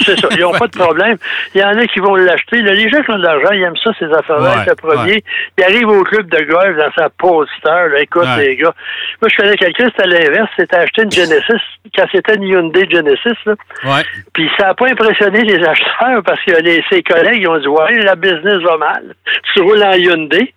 C'est 0.06 0.20
ça. 0.20 0.28
Ils 0.32 0.42
n'ont 0.42 0.52
pas 0.60 0.68
de 0.68 0.78
problème. 0.78 1.18
Il 1.54 1.62
y 1.62 1.64
en 1.64 1.78
a 1.78 1.86
qui 1.88 2.00
vont 2.00 2.16
l'acheter. 2.16 2.62
Les 2.62 2.90
gens 2.90 3.02
qui 3.02 3.12
ont 3.12 3.18
de 3.18 3.24
l'argent, 3.24 3.52
ils 3.52 3.64
aiment 3.64 3.78
ça, 3.84 3.92
ces 4.00 4.06
affaires-là. 4.06 4.66
le 4.68 4.76
premier. 4.76 5.24
Il 5.58 5.64
arrive 5.64 5.88
au 5.88 6.04
club 6.04 6.30
de 6.30 6.44
golf 6.44 6.78
dans 6.78 6.92
sa 6.96 7.10
poster. 7.10 8.00
Écoute, 8.00 8.28
les 8.38 8.56
gars. 8.58 8.74
Moi, 9.22 9.30
je 9.30 9.38
connais 9.38 9.58
quelqu'un, 9.58 9.90
c'était 9.90 10.04
à 10.04 10.08
l'inverse. 10.08 10.50
C'était 10.58 10.78
acheté 10.78 11.04
une 11.04 11.12
Genesis 11.12 11.62
quand 11.96 12.06
c'était 12.12 12.36
une 12.36 12.44
Hyundai 12.44 12.88
Genesis. 12.90 13.38
Là. 13.46 13.56
Ouais. 13.84 14.04
Puis 14.34 14.50
ça 14.58 14.68
n'a 14.68 14.74
pas 14.74 14.88
impressionné 14.90 15.42
les 15.42 15.64
acheteurs 15.66 16.24
parce 16.24 16.42
que 16.44 16.62
les, 16.62 16.84
ses 16.90 17.04
collègues 17.04 17.42
ils 17.42 17.48
ont 17.48 17.58
dit 17.58 17.68
Ouais, 17.68 17.98
la 18.00 18.16
business 18.16 18.62
va 18.64 18.78
mal. 18.78 19.16
Tu 19.54 19.62
roules 19.62 19.84
en 19.84 19.94
Hyundai. 19.94 20.54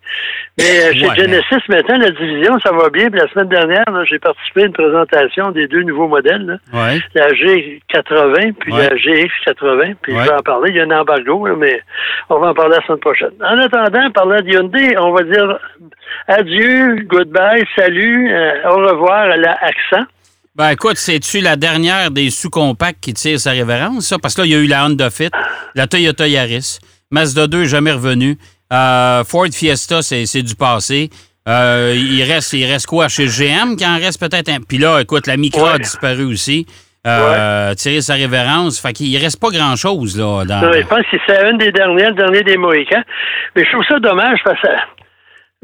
Mais 0.57 0.85
euh, 0.85 0.93
chez 0.93 1.21
Genesis, 1.21 1.63
maintenant, 1.67 1.97
la 1.97 2.11
division, 2.11 2.57
ça 2.59 2.71
va 2.71 2.89
bien. 2.89 3.09
Puis 3.09 3.19
la 3.19 3.27
semaine 3.27 3.49
dernière, 3.49 3.83
j'ai 4.05 4.19
participé 4.19 4.63
à 4.63 4.65
une 4.67 4.73
présentation 4.73 5.51
des 5.51 5.67
deux 5.67 5.83
nouveaux 5.83 6.07
modèles. 6.07 6.45
Là. 6.45 6.57
Ouais. 6.73 6.99
La 7.13 7.27
G80 7.29 8.53
puis 8.53 8.71
la 8.71 8.95
GX80. 9.15 9.95
Puis 10.01 10.13
je 10.13 10.21
vais 10.21 10.33
en 10.33 10.41
parler. 10.41 10.71
Il 10.71 10.77
y 10.77 10.79
a 10.79 10.83
un 10.83 10.91
embargo, 10.91 11.47
mais 11.55 11.81
on 12.29 12.39
va 12.39 12.49
en 12.49 12.53
parler 12.53 12.77
la 12.77 12.85
semaine 12.85 12.99
prochaine. 12.99 13.31
En 13.41 13.57
attendant, 13.57 14.11
parlant 14.11 14.41
de 14.41 14.49
Hyundai, 14.49 14.97
on 14.97 15.11
va 15.11 15.23
dire 15.23 15.59
adieu, 16.27 17.05
goodbye, 17.07 17.65
salut, 17.75 18.31
euh, 18.33 18.69
au 18.69 18.75
revoir 18.75 19.31
à 19.31 19.37
la 19.37 19.53
Accent. 19.61 20.05
Ben 20.55 20.69
écoute, 20.69 20.95
c'est-tu 20.95 21.41
la 21.41 21.57
dernière 21.57 22.11
des 22.11 22.29
sous-compacts 22.29 23.01
qui 23.01 23.13
tire 23.13 23.39
sa 23.39 23.51
révérence, 23.51 24.05
ça? 24.05 24.17
Parce 24.17 24.35
que 24.35 24.41
là, 24.41 24.47
il 24.47 24.53
y 24.53 24.55
a 24.55 24.59
eu 24.59 24.67
la 24.67 24.85
Honda 24.85 25.09
Fit, 25.09 25.29
la 25.75 25.85
Toyota 25.85 26.27
Yaris, 26.27 26.79
Mazda 27.11 27.47
2 27.47 27.65
jamais 27.65 27.91
revenu, 27.91 28.37
euh, 28.71 29.23
Ford 29.25 29.47
Fiesta, 29.51 30.01
c'est 30.01 30.43
du 30.43 30.55
passé. 30.55 31.09
Euh, 31.47 31.93
il, 31.95 32.23
reste, 32.23 32.53
il 32.53 32.65
reste 32.65 32.87
quoi 32.87 33.07
chez 33.07 33.27
GM 33.27 33.75
qui 33.75 33.85
en 33.85 33.97
reste 33.97 34.19
peut-être 34.19 34.49
un? 34.49 34.61
Puis 34.61 34.77
là, 34.77 35.01
écoute, 35.01 35.27
la 35.27 35.37
Micro 35.37 35.65
a 35.65 35.77
disparu 35.77 36.23
aussi. 36.23 36.65
Euh, 37.05 37.73
Tirer 37.75 38.01
sa 38.01 38.15
révérence. 38.15 38.81
Fait 38.81 38.93
qu'il 38.93 39.15
reste 39.17 39.39
pas 39.39 39.49
grand-chose, 39.49 40.17
là. 40.17 40.43
Dans... 40.45 40.73
je 40.73 40.87
pense 40.87 41.05
que 41.11 41.17
c'est 41.27 41.49
une 41.49 41.57
des 41.57 41.71
dernières, 41.71 42.09
le 42.09 42.15
dernier 42.15 42.41
des 42.41 42.57
Mohicans. 42.57 43.03
Mais 43.55 43.63
je 43.63 43.71
trouve 43.71 43.85
ça 43.87 43.99
dommage 43.99 44.39
parce 44.43 44.59
que 44.61 44.67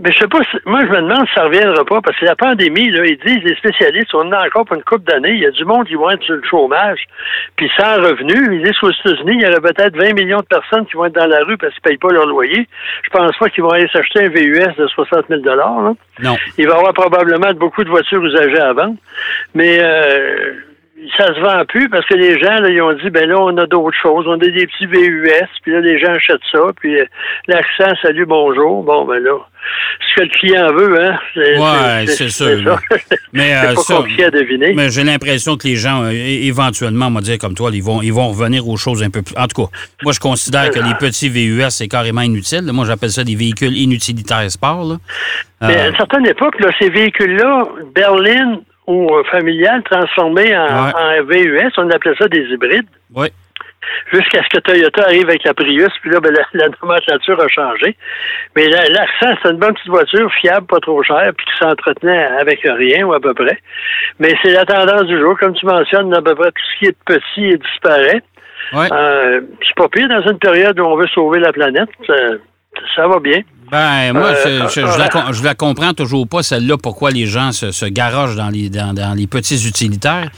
mais 0.04 0.12
je 0.14 0.18
sais 0.18 0.28
pas, 0.28 0.40
moi 0.66 0.80
je 0.82 0.88
me 0.88 1.02
demande 1.02 1.28
si 1.28 1.34
ça 1.36 1.44
reviendra 1.44 1.86
pas, 1.86 2.02
parce 2.02 2.18
que 2.18 2.26
la 2.26 2.36
pandémie, 2.36 2.90
là, 2.90 3.06
ils 3.06 3.20
disent, 3.24 3.44
les 3.44 3.56
spécialistes, 3.56 4.16
on 4.16 4.32
a 4.32 4.48
encore 4.48 4.66
pour 4.66 4.76
une 4.76 4.84
couple 4.84 5.04
d'années, 5.04 5.34
il 5.34 5.40
y 5.40 5.46
a 5.46 5.52
du 5.52 5.64
monde 5.64 5.86
qui 5.86 5.94
vont 5.94 6.10
être 6.10 6.24
sur 6.24 6.36
le 6.36 6.44
chômage, 6.50 7.02
puis 7.56 7.70
sans 7.78 7.98
revenu. 7.98 8.56
Ils 8.56 8.64
disent 8.64 8.78
qu'aux 8.80 8.90
États-Unis, 8.90 9.34
il 9.36 9.42
y 9.42 9.46
aurait 9.46 9.62
peut-être 9.62 9.96
20 9.96 10.14
millions 10.14 10.40
de 10.40 10.46
personnes 10.46 10.88
qui 10.88 10.94
vont 10.94 11.06
être 11.06 11.14
dans 11.14 11.28
la 11.28 11.44
rue 11.44 11.58
parce 11.58 11.74
qu'ils 11.74 11.84
ne 11.86 11.90
payent 11.90 11.98
pas 11.98 12.12
leur 12.14 12.26
loyer. 12.26 12.68
Je 13.04 13.10
pense 13.12 13.38
pas 13.38 13.50
qu'ils 13.50 13.64
vont 13.64 13.70
aller 13.70 13.88
s'acheter 13.94 14.26
un 14.26 14.30
VUS 14.30 14.74
de 14.76 14.88
60 14.88 15.26
000 15.30 15.42
là. 15.44 15.94
Non. 16.24 16.38
Il 16.58 16.68
va 16.68 16.74
y 16.74 16.78
avoir 16.78 16.94
probablement 16.94 17.54
beaucoup 17.54 17.84
de 17.84 17.90
voitures 17.90 18.26
usagées 18.26 18.60
à 18.60 18.74
vendre. 18.74 18.96
Mais 19.54 19.78
euh, 19.82 20.54
ça 21.18 21.34
se 21.34 21.40
vend 21.40 21.66
plus 21.66 21.90
parce 21.90 22.06
que 22.06 22.14
les 22.14 22.40
gens, 22.40 22.60
là, 22.60 22.70
ils 22.70 22.82
ont 22.82 22.94
dit, 22.94 23.10
ben 23.10 23.28
là, 23.28 23.40
on 23.40 23.58
a 23.58 23.66
d'autres 23.66 23.98
choses. 24.02 24.26
On 24.28 24.34
a 24.34 24.38
des 24.38 24.68
petits 24.68 24.86
VUS, 24.86 25.48
puis 25.64 25.72
là, 25.72 25.80
les 25.80 26.00
gens 26.00 26.14
achètent 26.14 26.42
ça, 26.52 26.60
puis 26.80 27.00
euh, 27.00 27.06
l'accent, 27.48 27.94
salut, 28.02 28.26
bonjour. 28.26 28.84
Bon, 28.84 29.06
ben 29.06 29.22
là, 29.22 29.38
ce 30.00 30.16
que 30.16 30.22
le 30.22 30.30
client 30.30 30.74
veut, 30.74 31.02
hein. 31.02 31.18
Oui, 31.36 32.08
c'est 32.08 32.30
sûr. 32.30 32.80
Mais 33.34 33.56
euh, 33.56 33.74
pas 33.74 33.96
compliqué 33.96 34.26
à 34.26 34.32
deviner. 34.32 34.74
Mais 34.74 34.90
j'ai 34.90 35.04
l'impression 35.04 35.58
que 35.58 35.68
les 35.68 35.76
gens, 35.76 36.04
euh, 36.04 36.12
éventuellement, 36.12 37.08
on 37.08 37.12
va 37.12 37.22
dire 37.22 37.38
comme 37.40 37.56
toi, 37.56 37.72
ils 37.74 37.84
vont, 37.84 38.02
ils 38.02 38.14
vont 38.14 38.30
revenir 38.30 38.68
aux 38.68 38.78
choses 38.78 39.02
un 39.02 39.10
peu 39.10 39.22
plus. 39.22 39.36
En 39.38 39.48
tout 39.48 39.64
cas, 39.64 39.70
moi, 40.04 40.14
je 40.14 40.20
considère 40.20 40.70
que 40.70 40.80
les 40.80 40.94
petits 41.00 41.30
VUS, 41.30 41.70
c'est 41.70 41.88
carrément 41.88 42.22
inutile. 42.22 42.64
Moi, 42.72 42.86
j'appelle 42.86 43.12
ça 43.12 43.24
des 43.24 43.36
véhicules 43.36 43.76
inutilitaires 43.76 44.50
sport. 44.52 44.84
Là. 44.84 44.96
Mais 45.62 45.80
à 45.80 45.88
une 45.88 45.96
certaine 45.96 46.26
époque, 46.28 46.60
là, 46.60 46.70
ces 46.80 46.90
véhicules-là, 46.90 47.66
Berlin, 47.94 48.62
ou 48.92 49.16
euh, 49.16 49.24
familial 49.26 49.84
transformé 49.84 50.56
en, 50.56 51.24
VUS. 51.24 51.72
On 51.78 51.90
appelait 51.90 52.16
ça 52.18 52.28
des 52.28 52.44
hybrides. 52.46 52.88
Oui. 53.16 53.28
Jusqu'à 54.14 54.44
ce 54.44 54.50
que 54.50 54.60
Toyota 54.60 55.04
arrive 55.04 55.28
avec 55.28 55.44
la 55.44 55.54
Prius, 55.54 55.90
puis 56.02 56.12
là, 56.12 56.20
ben, 56.20 56.34
la, 56.54 56.68
nomenclature 56.82 57.40
a 57.42 57.48
changé. 57.48 57.96
Mais 58.56 58.68
l'Accent, 58.68 59.38
c'est 59.42 59.50
une 59.50 59.58
bonne 59.58 59.74
petite 59.74 59.90
voiture, 59.90 60.32
fiable, 60.34 60.68
pas 60.68 60.80
trop 60.80 61.02
chère, 61.02 61.32
puis 61.36 61.46
qui 61.46 61.58
s'entretenait 61.58 62.26
avec 62.40 62.60
rien, 62.64 63.06
ou 63.06 63.14
à 63.14 63.20
peu 63.20 63.34
près. 63.34 63.58
Mais 64.20 64.34
c'est 64.44 64.52
la 64.52 64.66
tendance 64.66 65.06
du 65.06 65.20
jour. 65.20 65.38
Comme 65.40 65.56
tu 65.56 65.66
mentionnes, 65.66 66.14
à 66.14 66.22
peu 66.22 66.36
près 66.36 66.52
tout 66.52 66.64
ce 66.74 66.80
qui 66.80 66.86
est 66.86 66.98
petit 67.06 67.58
disparaît. 67.58 68.22
Euh, 68.74 69.42
c'est 69.68 69.76
pas 69.76 69.90
pire 69.90 70.08
dans 70.08 70.22
une 70.22 70.40
période 70.40 70.80
où 70.80 70.84
on 70.84 70.96
veut 70.96 71.08
sauver 71.08 71.40
la 71.40 71.52
planète. 71.52 71.90
Ça, 72.96 73.08
va 73.08 73.20
bien. 73.20 73.42
Ben, 73.72 74.14
moi, 74.14 74.34
euh, 74.46 74.68
je, 74.68 75.44
la, 75.44 75.56
comprends 75.56 75.94
toujours 75.94 76.28
pas, 76.28 76.44
celle-là, 76.44 76.78
pourquoi 76.78 77.12
les 77.12 77.26
gens 77.26 77.52
se, 77.52 77.72
se 77.72 77.86
garagent 77.86 78.36
dans 78.36 78.50
les, 78.50 78.70
dans, 78.70 79.16
les 79.16 79.28
petits 79.28 79.68
utilitaires. 79.68 80.30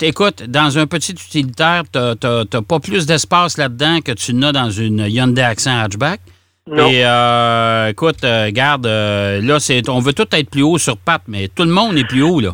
écoute, 0.00 0.44
dans 0.48 0.78
un 0.78 0.86
petit 0.86 1.12
utilitaire, 1.12 1.82
tu 1.92 1.98
n'as 1.98 2.62
pas 2.62 2.80
plus 2.80 3.06
d'espace 3.06 3.56
là-dedans 3.58 4.00
que 4.04 4.12
tu 4.12 4.34
n'as 4.34 4.52
dans 4.52 4.70
une 4.70 5.06
Hyundai 5.08 5.42
Accent 5.42 5.78
hatchback. 5.78 6.20
Non. 6.68 6.88
Et 6.88 7.06
euh, 7.06 7.88
écoute, 7.88 8.22
regarde, 8.22 8.86
là, 8.86 9.60
c'est, 9.60 9.88
on 9.88 10.00
veut 10.00 10.12
tout 10.12 10.26
être 10.32 10.50
plus 10.50 10.62
haut 10.62 10.78
sur 10.78 10.96
pattes, 10.96 11.22
mais 11.28 11.48
tout 11.48 11.62
le 11.62 11.70
monde 11.70 11.96
est 11.96 12.08
plus 12.08 12.22
haut, 12.22 12.40
là. 12.40 12.50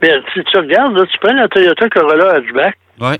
Mais 0.00 0.14
si 0.34 0.40
tu 0.42 0.58
regardes, 0.58 0.96
là, 0.96 1.04
tu 1.06 1.18
prends 1.20 1.32
la 1.32 1.46
Toyota 1.48 1.88
Corolla 1.88 2.34
hatchback. 2.34 2.76
Ouais. 3.00 3.18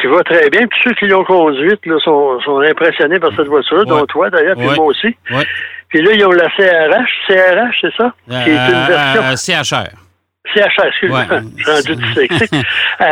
Tu 0.00 0.08
vas 0.08 0.22
très 0.22 0.50
bien. 0.50 0.66
Puis 0.66 0.80
ceux 0.84 0.92
qui 0.94 1.06
l'ont 1.06 1.24
conduite 1.24 1.84
là, 1.86 1.96
sont, 2.00 2.40
sont 2.40 2.60
impressionnés 2.60 3.18
par 3.18 3.30
cette 3.36 3.46
voiture, 3.46 3.86
dont 3.86 4.04
toi 4.06 4.30
d'ailleurs, 4.30 4.56
puis 4.56 4.66
moi 4.66 4.86
aussi. 4.86 5.16
Ouais. 5.30 5.46
Puis 5.88 6.02
là, 6.02 6.12
ils 6.12 6.24
ont 6.24 6.32
la 6.32 6.48
CRH. 6.50 7.10
CRH, 7.28 7.76
c'est 7.80 7.94
ça? 7.96 8.12
qui 8.28 8.50
est 8.50 8.56
une 8.56 8.86
version. 8.86 9.22
Euh, 9.22 9.36
CHR. 9.36 10.04
CHR, 10.52 10.86
excuse-moi. 10.86 11.24
J'ai 11.56 11.72
rendu 11.72 11.96
dyslexique. 11.96 12.52
euh, 13.00 13.04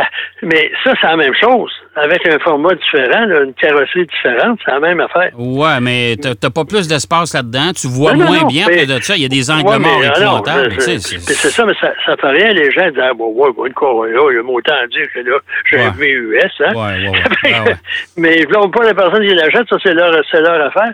mais 0.43 0.71
ça, 0.83 0.93
c'est 0.99 1.07
la 1.07 1.17
même 1.17 1.33
chose. 1.35 1.71
Avec 1.95 2.25
un 2.25 2.39
format 2.39 2.73
différent, 2.73 3.23
une 3.43 3.53
carrosserie 3.53 4.07
différente, 4.07 4.59
c'est 4.65 4.71
la 4.71 4.79
même 4.79 4.99
affaire. 4.99 5.29
Ouais, 5.37 5.79
mais 5.79 6.15
t'as 6.15 6.49
pas 6.49 6.65
plus 6.65 6.87
d'espace 6.87 7.35
là-dedans. 7.35 7.71
Tu 7.79 7.87
vois 7.87 8.13
moins 8.13 8.45
bien 8.47 8.65
que 8.65 8.85
de 8.85 8.99
ça. 8.99 9.15
Il 9.15 9.21
y 9.21 9.25
a 9.25 9.29
des 9.29 9.51
angles 9.51 9.79
morts 9.79 10.03
épouvantables. 10.03 10.73
C'est 10.79 10.99
ça, 10.99 11.65
mais 11.65 11.73
ça, 11.79 11.93
ça 12.05 12.17
fait 12.17 12.29
rien. 12.29 12.51
Les 12.53 12.71
gens 12.71 12.89
disent, 12.89 12.99
ah, 12.99 13.13
bon, 13.13 13.31
ouais, 13.33 13.51
une 13.67 13.73
Corolla, 13.73 14.19
il 14.31 14.35
y 14.35 14.39
a 14.39 14.43
autant 14.43 14.73
à 14.73 14.87
dire 14.87 15.05
que 15.13 15.19
là, 15.19 15.37
j'ai 15.69 15.81
un 15.81 15.91
VUS. 15.91 16.39
Hein? 16.65 16.73
Ouais, 16.73 17.09
ouais, 17.09 17.59
ouais. 17.67 17.75
mais 18.17 18.37
là, 18.37 18.67
pas 18.69 18.85
les 18.85 18.93
personnes 18.95 19.25
qui 19.27 19.35
l'achètent, 19.35 19.69
ça, 19.69 19.77
c'est 19.83 19.93
leur, 19.93 20.11
leur 20.11 20.67
affaire. 20.67 20.93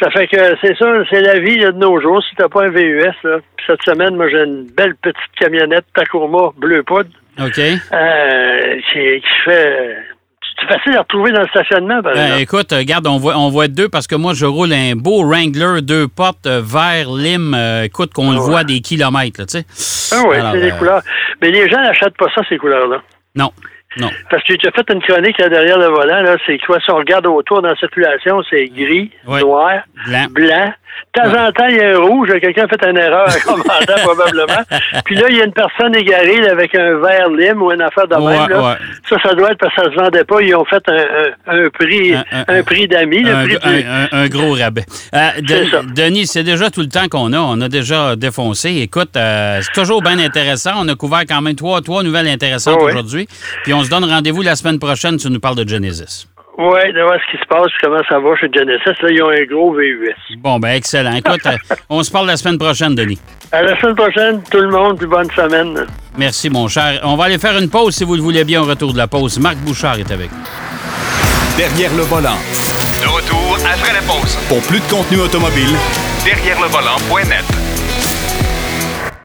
Ça 0.00 0.10
fait 0.10 0.26
que 0.26 0.56
c'est 0.62 0.76
ça, 0.78 0.86
c'est 1.10 1.20
la 1.20 1.38
vie 1.40 1.58
de 1.58 1.72
nos 1.72 2.00
jours. 2.00 2.22
Si 2.28 2.34
t'as 2.36 2.48
pas 2.48 2.64
un 2.64 2.70
VUS, 2.70 3.12
là, 3.24 3.38
cette 3.66 3.82
semaine, 3.84 4.16
moi, 4.16 4.28
j'ai 4.30 4.44
une 4.44 4.66
belle 4.76 4.94
petite 4.96 5.16
camionnette 5.38 5.84
Tacoma 5.94 6.50
bleu 6.56 6.82
poudre. 6.82 7.10
OK. 7.40 7.58
Euh, 7.58 8.80
qui, 8.92 9.20
qui 9.20 9.34
fait 9.44 9.96
c'est 10.62 10.74
facile 10.74 10.96
à 10.96 11.00
retrouver 11.00 11.32
dans 11.32 11.40
le 11.40 11.48
stationnement, 11.48 12.02
par 12.02 12.14
ben, 12.14 12.38
Écoute, 12.38 12.72
regarde, 12.72 13.06
on 13.06 13.18
voit, 13.18 13.36
on 13.36 13.48
voit 13.48 13.68
deux 13.68 13.88
parce 13.88 14.06
que 14.06 14.14
moi, 14.14 14.32
je 14.34 14.46
roule 14.46 14.72
un 14.72 14.94
beau 14.94 15.24
Wrangler 15.24 15.82
deux 15.82 16.08
portes 16.08 16.46
euh, 16.46 16.62
vert 16.64 17.10
lime. 17.10 17.54
Euh, 17.54 17.84
écoute, 17.84 18.12
qu'on 18.12 18.32
le 18.32 18.38
voit 18.38 18.64
des 18.64 18.80
kilomètres, 18.80 19.44
tu 19.46 19.58
sais. 19.58 19.66
Ah 20.12 20.22
oui, 20.26 20.36
c'est 20.52 20.60
des 20.60 20.72
couleurs. 20.72 21.02
Mais 21.40 21.50
les 21.50 21.68
gens 21.68 21.80
n'achètent 21.80 22.16
pas 22.16 22.26
ça, 22.34 22.42
ces 22.48 22.58
couleurs-là. 22.58 23.02
Non. 23.34 23.50
Non. 23.98 24.10
Parce 24.30 24.42
que 24.44 24.54
tu 24.54 24.66
as 24.66 24.72
fait 24.72 24.90
une 24.92 25.02
chronique 25.02 25.38
là, 25.38 25.48
derrière 25.48 25.78
le 25.78 25.86
volant, 25.86 26.22
là, 26.22 26.36
c'est 26.46 26.58
que 26.58 26.64
si 26.80 26.90
on 26.90 26.96
regarde 26.96 27.26
autour 27.26 27.62
dans 27.62 27.68
la 27.68 27.76
circulation, 27.76 28.42
c'est 28.48 28.66
gris, 28.66 29.10
noir, 29.26 29.82
blanc, 30.30 30.72
de 31.14 31.20
temps 31.20 31.28
en 31.28 31.52
temps, 31.52 31.66
il 31.68 31.76
y 31.76 31.80
a 31.80 31.90
un 31.90 31.98
rouge. 31.98 32.28
Quelqu'un 32.40 32.64
a 32.64 32.68
fait 32.68 32.88
une 32.88 32.96
erreur 32.96 33.28
en 33.28 33.52
commentant, 33.52 33.94
probablement. 34.02 34.62
Puis 35.04 35.14
là, 35.16 35.26
il 35.28 35.36
y 35.36 35.40
a 35.42 35.44
une 35.44 35.52
personne 35.52 35.94
égarée 35.94 36.48
avec 36.48 36.74
un 36.74 36.98
verre 36.98 37.28
lime 37.28 37.60
ou 37.60 37.70
une 37.70 37.82
affaire 37.82 38.08
de 38.08 38.16
même. 38.16 38.48
Là. 38.48 38.78
Ça, 39.08 39.16
ça 39.22 39.34
doit 39.34 39.50
être 39.50 39.58
parce 39.58 39.74
que 39.74 39.82
ça 39.82 39.90
se 39.90 39.94
vendait 39.94 40.24
pas. 40.24 40.40
Ils 40.40 40.54
ont 40.54 40.64
fait 40.64 40.82
un, 41.46 41.68
prix 41.70 42.14
un, 42.14 42.62
prix 42.62 42.88
d'amis. 42.88 43.24
Un, 43.28 44.28
gros 44.28 44.54
rabais. 44.54 44.86
Euh, 45.14 45.28
Denis, 45.94 46.26
c'est 46.26 46.44
déjà 46.44 46.70
tout 46.70 46.80
le 46.80 46.88
temps 46.88 47.08
qu'on 47.10 47.32
a. 47.34 47.38
On 47.38 47.60
a 47.60 47.68
déjà 47.68 48.16
défoncé. 48.16 48.76
Écoute, 48.80 49.14
euh, 49.16 49.60
c'est 49.60 49.72
toujours 49.72 50.02
bien 50.02 50.18
intéressant. 50.18 50.72
On 50.78 50.88
a 50.88 50.94
couvert 50.94 51.22
quand 51.28 51.42
même 51.42 51.56
trois, 51.56 51.82
trois 51.82 52.02
nouvelles 52.02 52.28
intéressantes 52.28 52.80
aujourd'hui. 52.80 53.28
Puis 53.64 53.74
on 53.74 53.81
se 53.84 53.90
donne 53.90 54.04
rendez-vous 54.04 54.42
la 54.42 54.56
semaine 54.56 54.78
prochaine. 54.78 55.16
Tu 55.16 55.28
nous 55.30 55.40
parles 55.40 55.56
de 55.56 55.68
Genesis. 55.68 56.26
Oui, 56.58 56.92
de 56.92 57.00
voir 57.02 57.16
ce 57.26 57.30
qui 57.32 57.42
se 57.42 57.46
passe, 57.48 57.72
comment 57.80 58.02
ça 58.08 58.18
va 58.18 58.36
chez 58.36 58.48
Genesis. 58.52 59.00
Là, 59.02 59.08
ils 59.10 59.22
ont 59.22 59.30
un 59.30 59.44
gros 59.44 59.72
VUS. 59.72 60.14
Bon, 60.38 60.58
ben 60.58 60.70
excellent. 60.70 61.14
Écoute, 61.14 61.40
euh, 61.46 61.56
on 61.88 62.02
se 62.02 62.10
parle 62.10 62.26
la 62.26 62.36
semaine 62.36 62.58
prochaine, 62.58 62.94
Denis. 62.94 63.18
À 63.50 63.62
la 63.62 63.78
semaine 63.80 63.94
prochaine, 63.94 64.42
tout 64.50 64.60
le 64.60 64.68
monde, 64.68 64.98
puis 64.98 65.06
bonne 65.06 65.30
semaine. 65.30 65.86
Merci, 66.18 66.50
mon 66.50 66.68
cher. 66.68 67.00
On 67.04 67.16
va 67.16 67.24
aller 67.24 67.38
faire 67.38 67.56
une 67.58 67.70
pause, 67.70 67.94
si 67.94 68.04
vous 68.04 68.16
le 68.16 68.22
voulez 68.22 68.44
bien, 68.44 68.60
au 68.60 68.64
retour 68.64 68.92
de 68.92 68.98
la 68.98 69.06
pause. 69.06 69.38
Marc 69.38 69.56
Bouchard 69.58 69.98
est 69.98 70.10
avec 70.10 70.30
nous. 70.30 71.56
Derrière 71.56 71.94
le 71.96 72.02
volant. 72.02 72.38
De 73.00 73.08
retour 73.08 73.56
après 73.56 73.94
la 73.94 74.02
pause. 74.02 74.36
Pour 74.48 74.60
plus 74.62 74.80
de 74.80 74.90
contenu 74.90 75.20
automobile, 75.20 75.74
derrière 76.24 76.60
le 76.60 76.68
volant.net. 76.68 77.71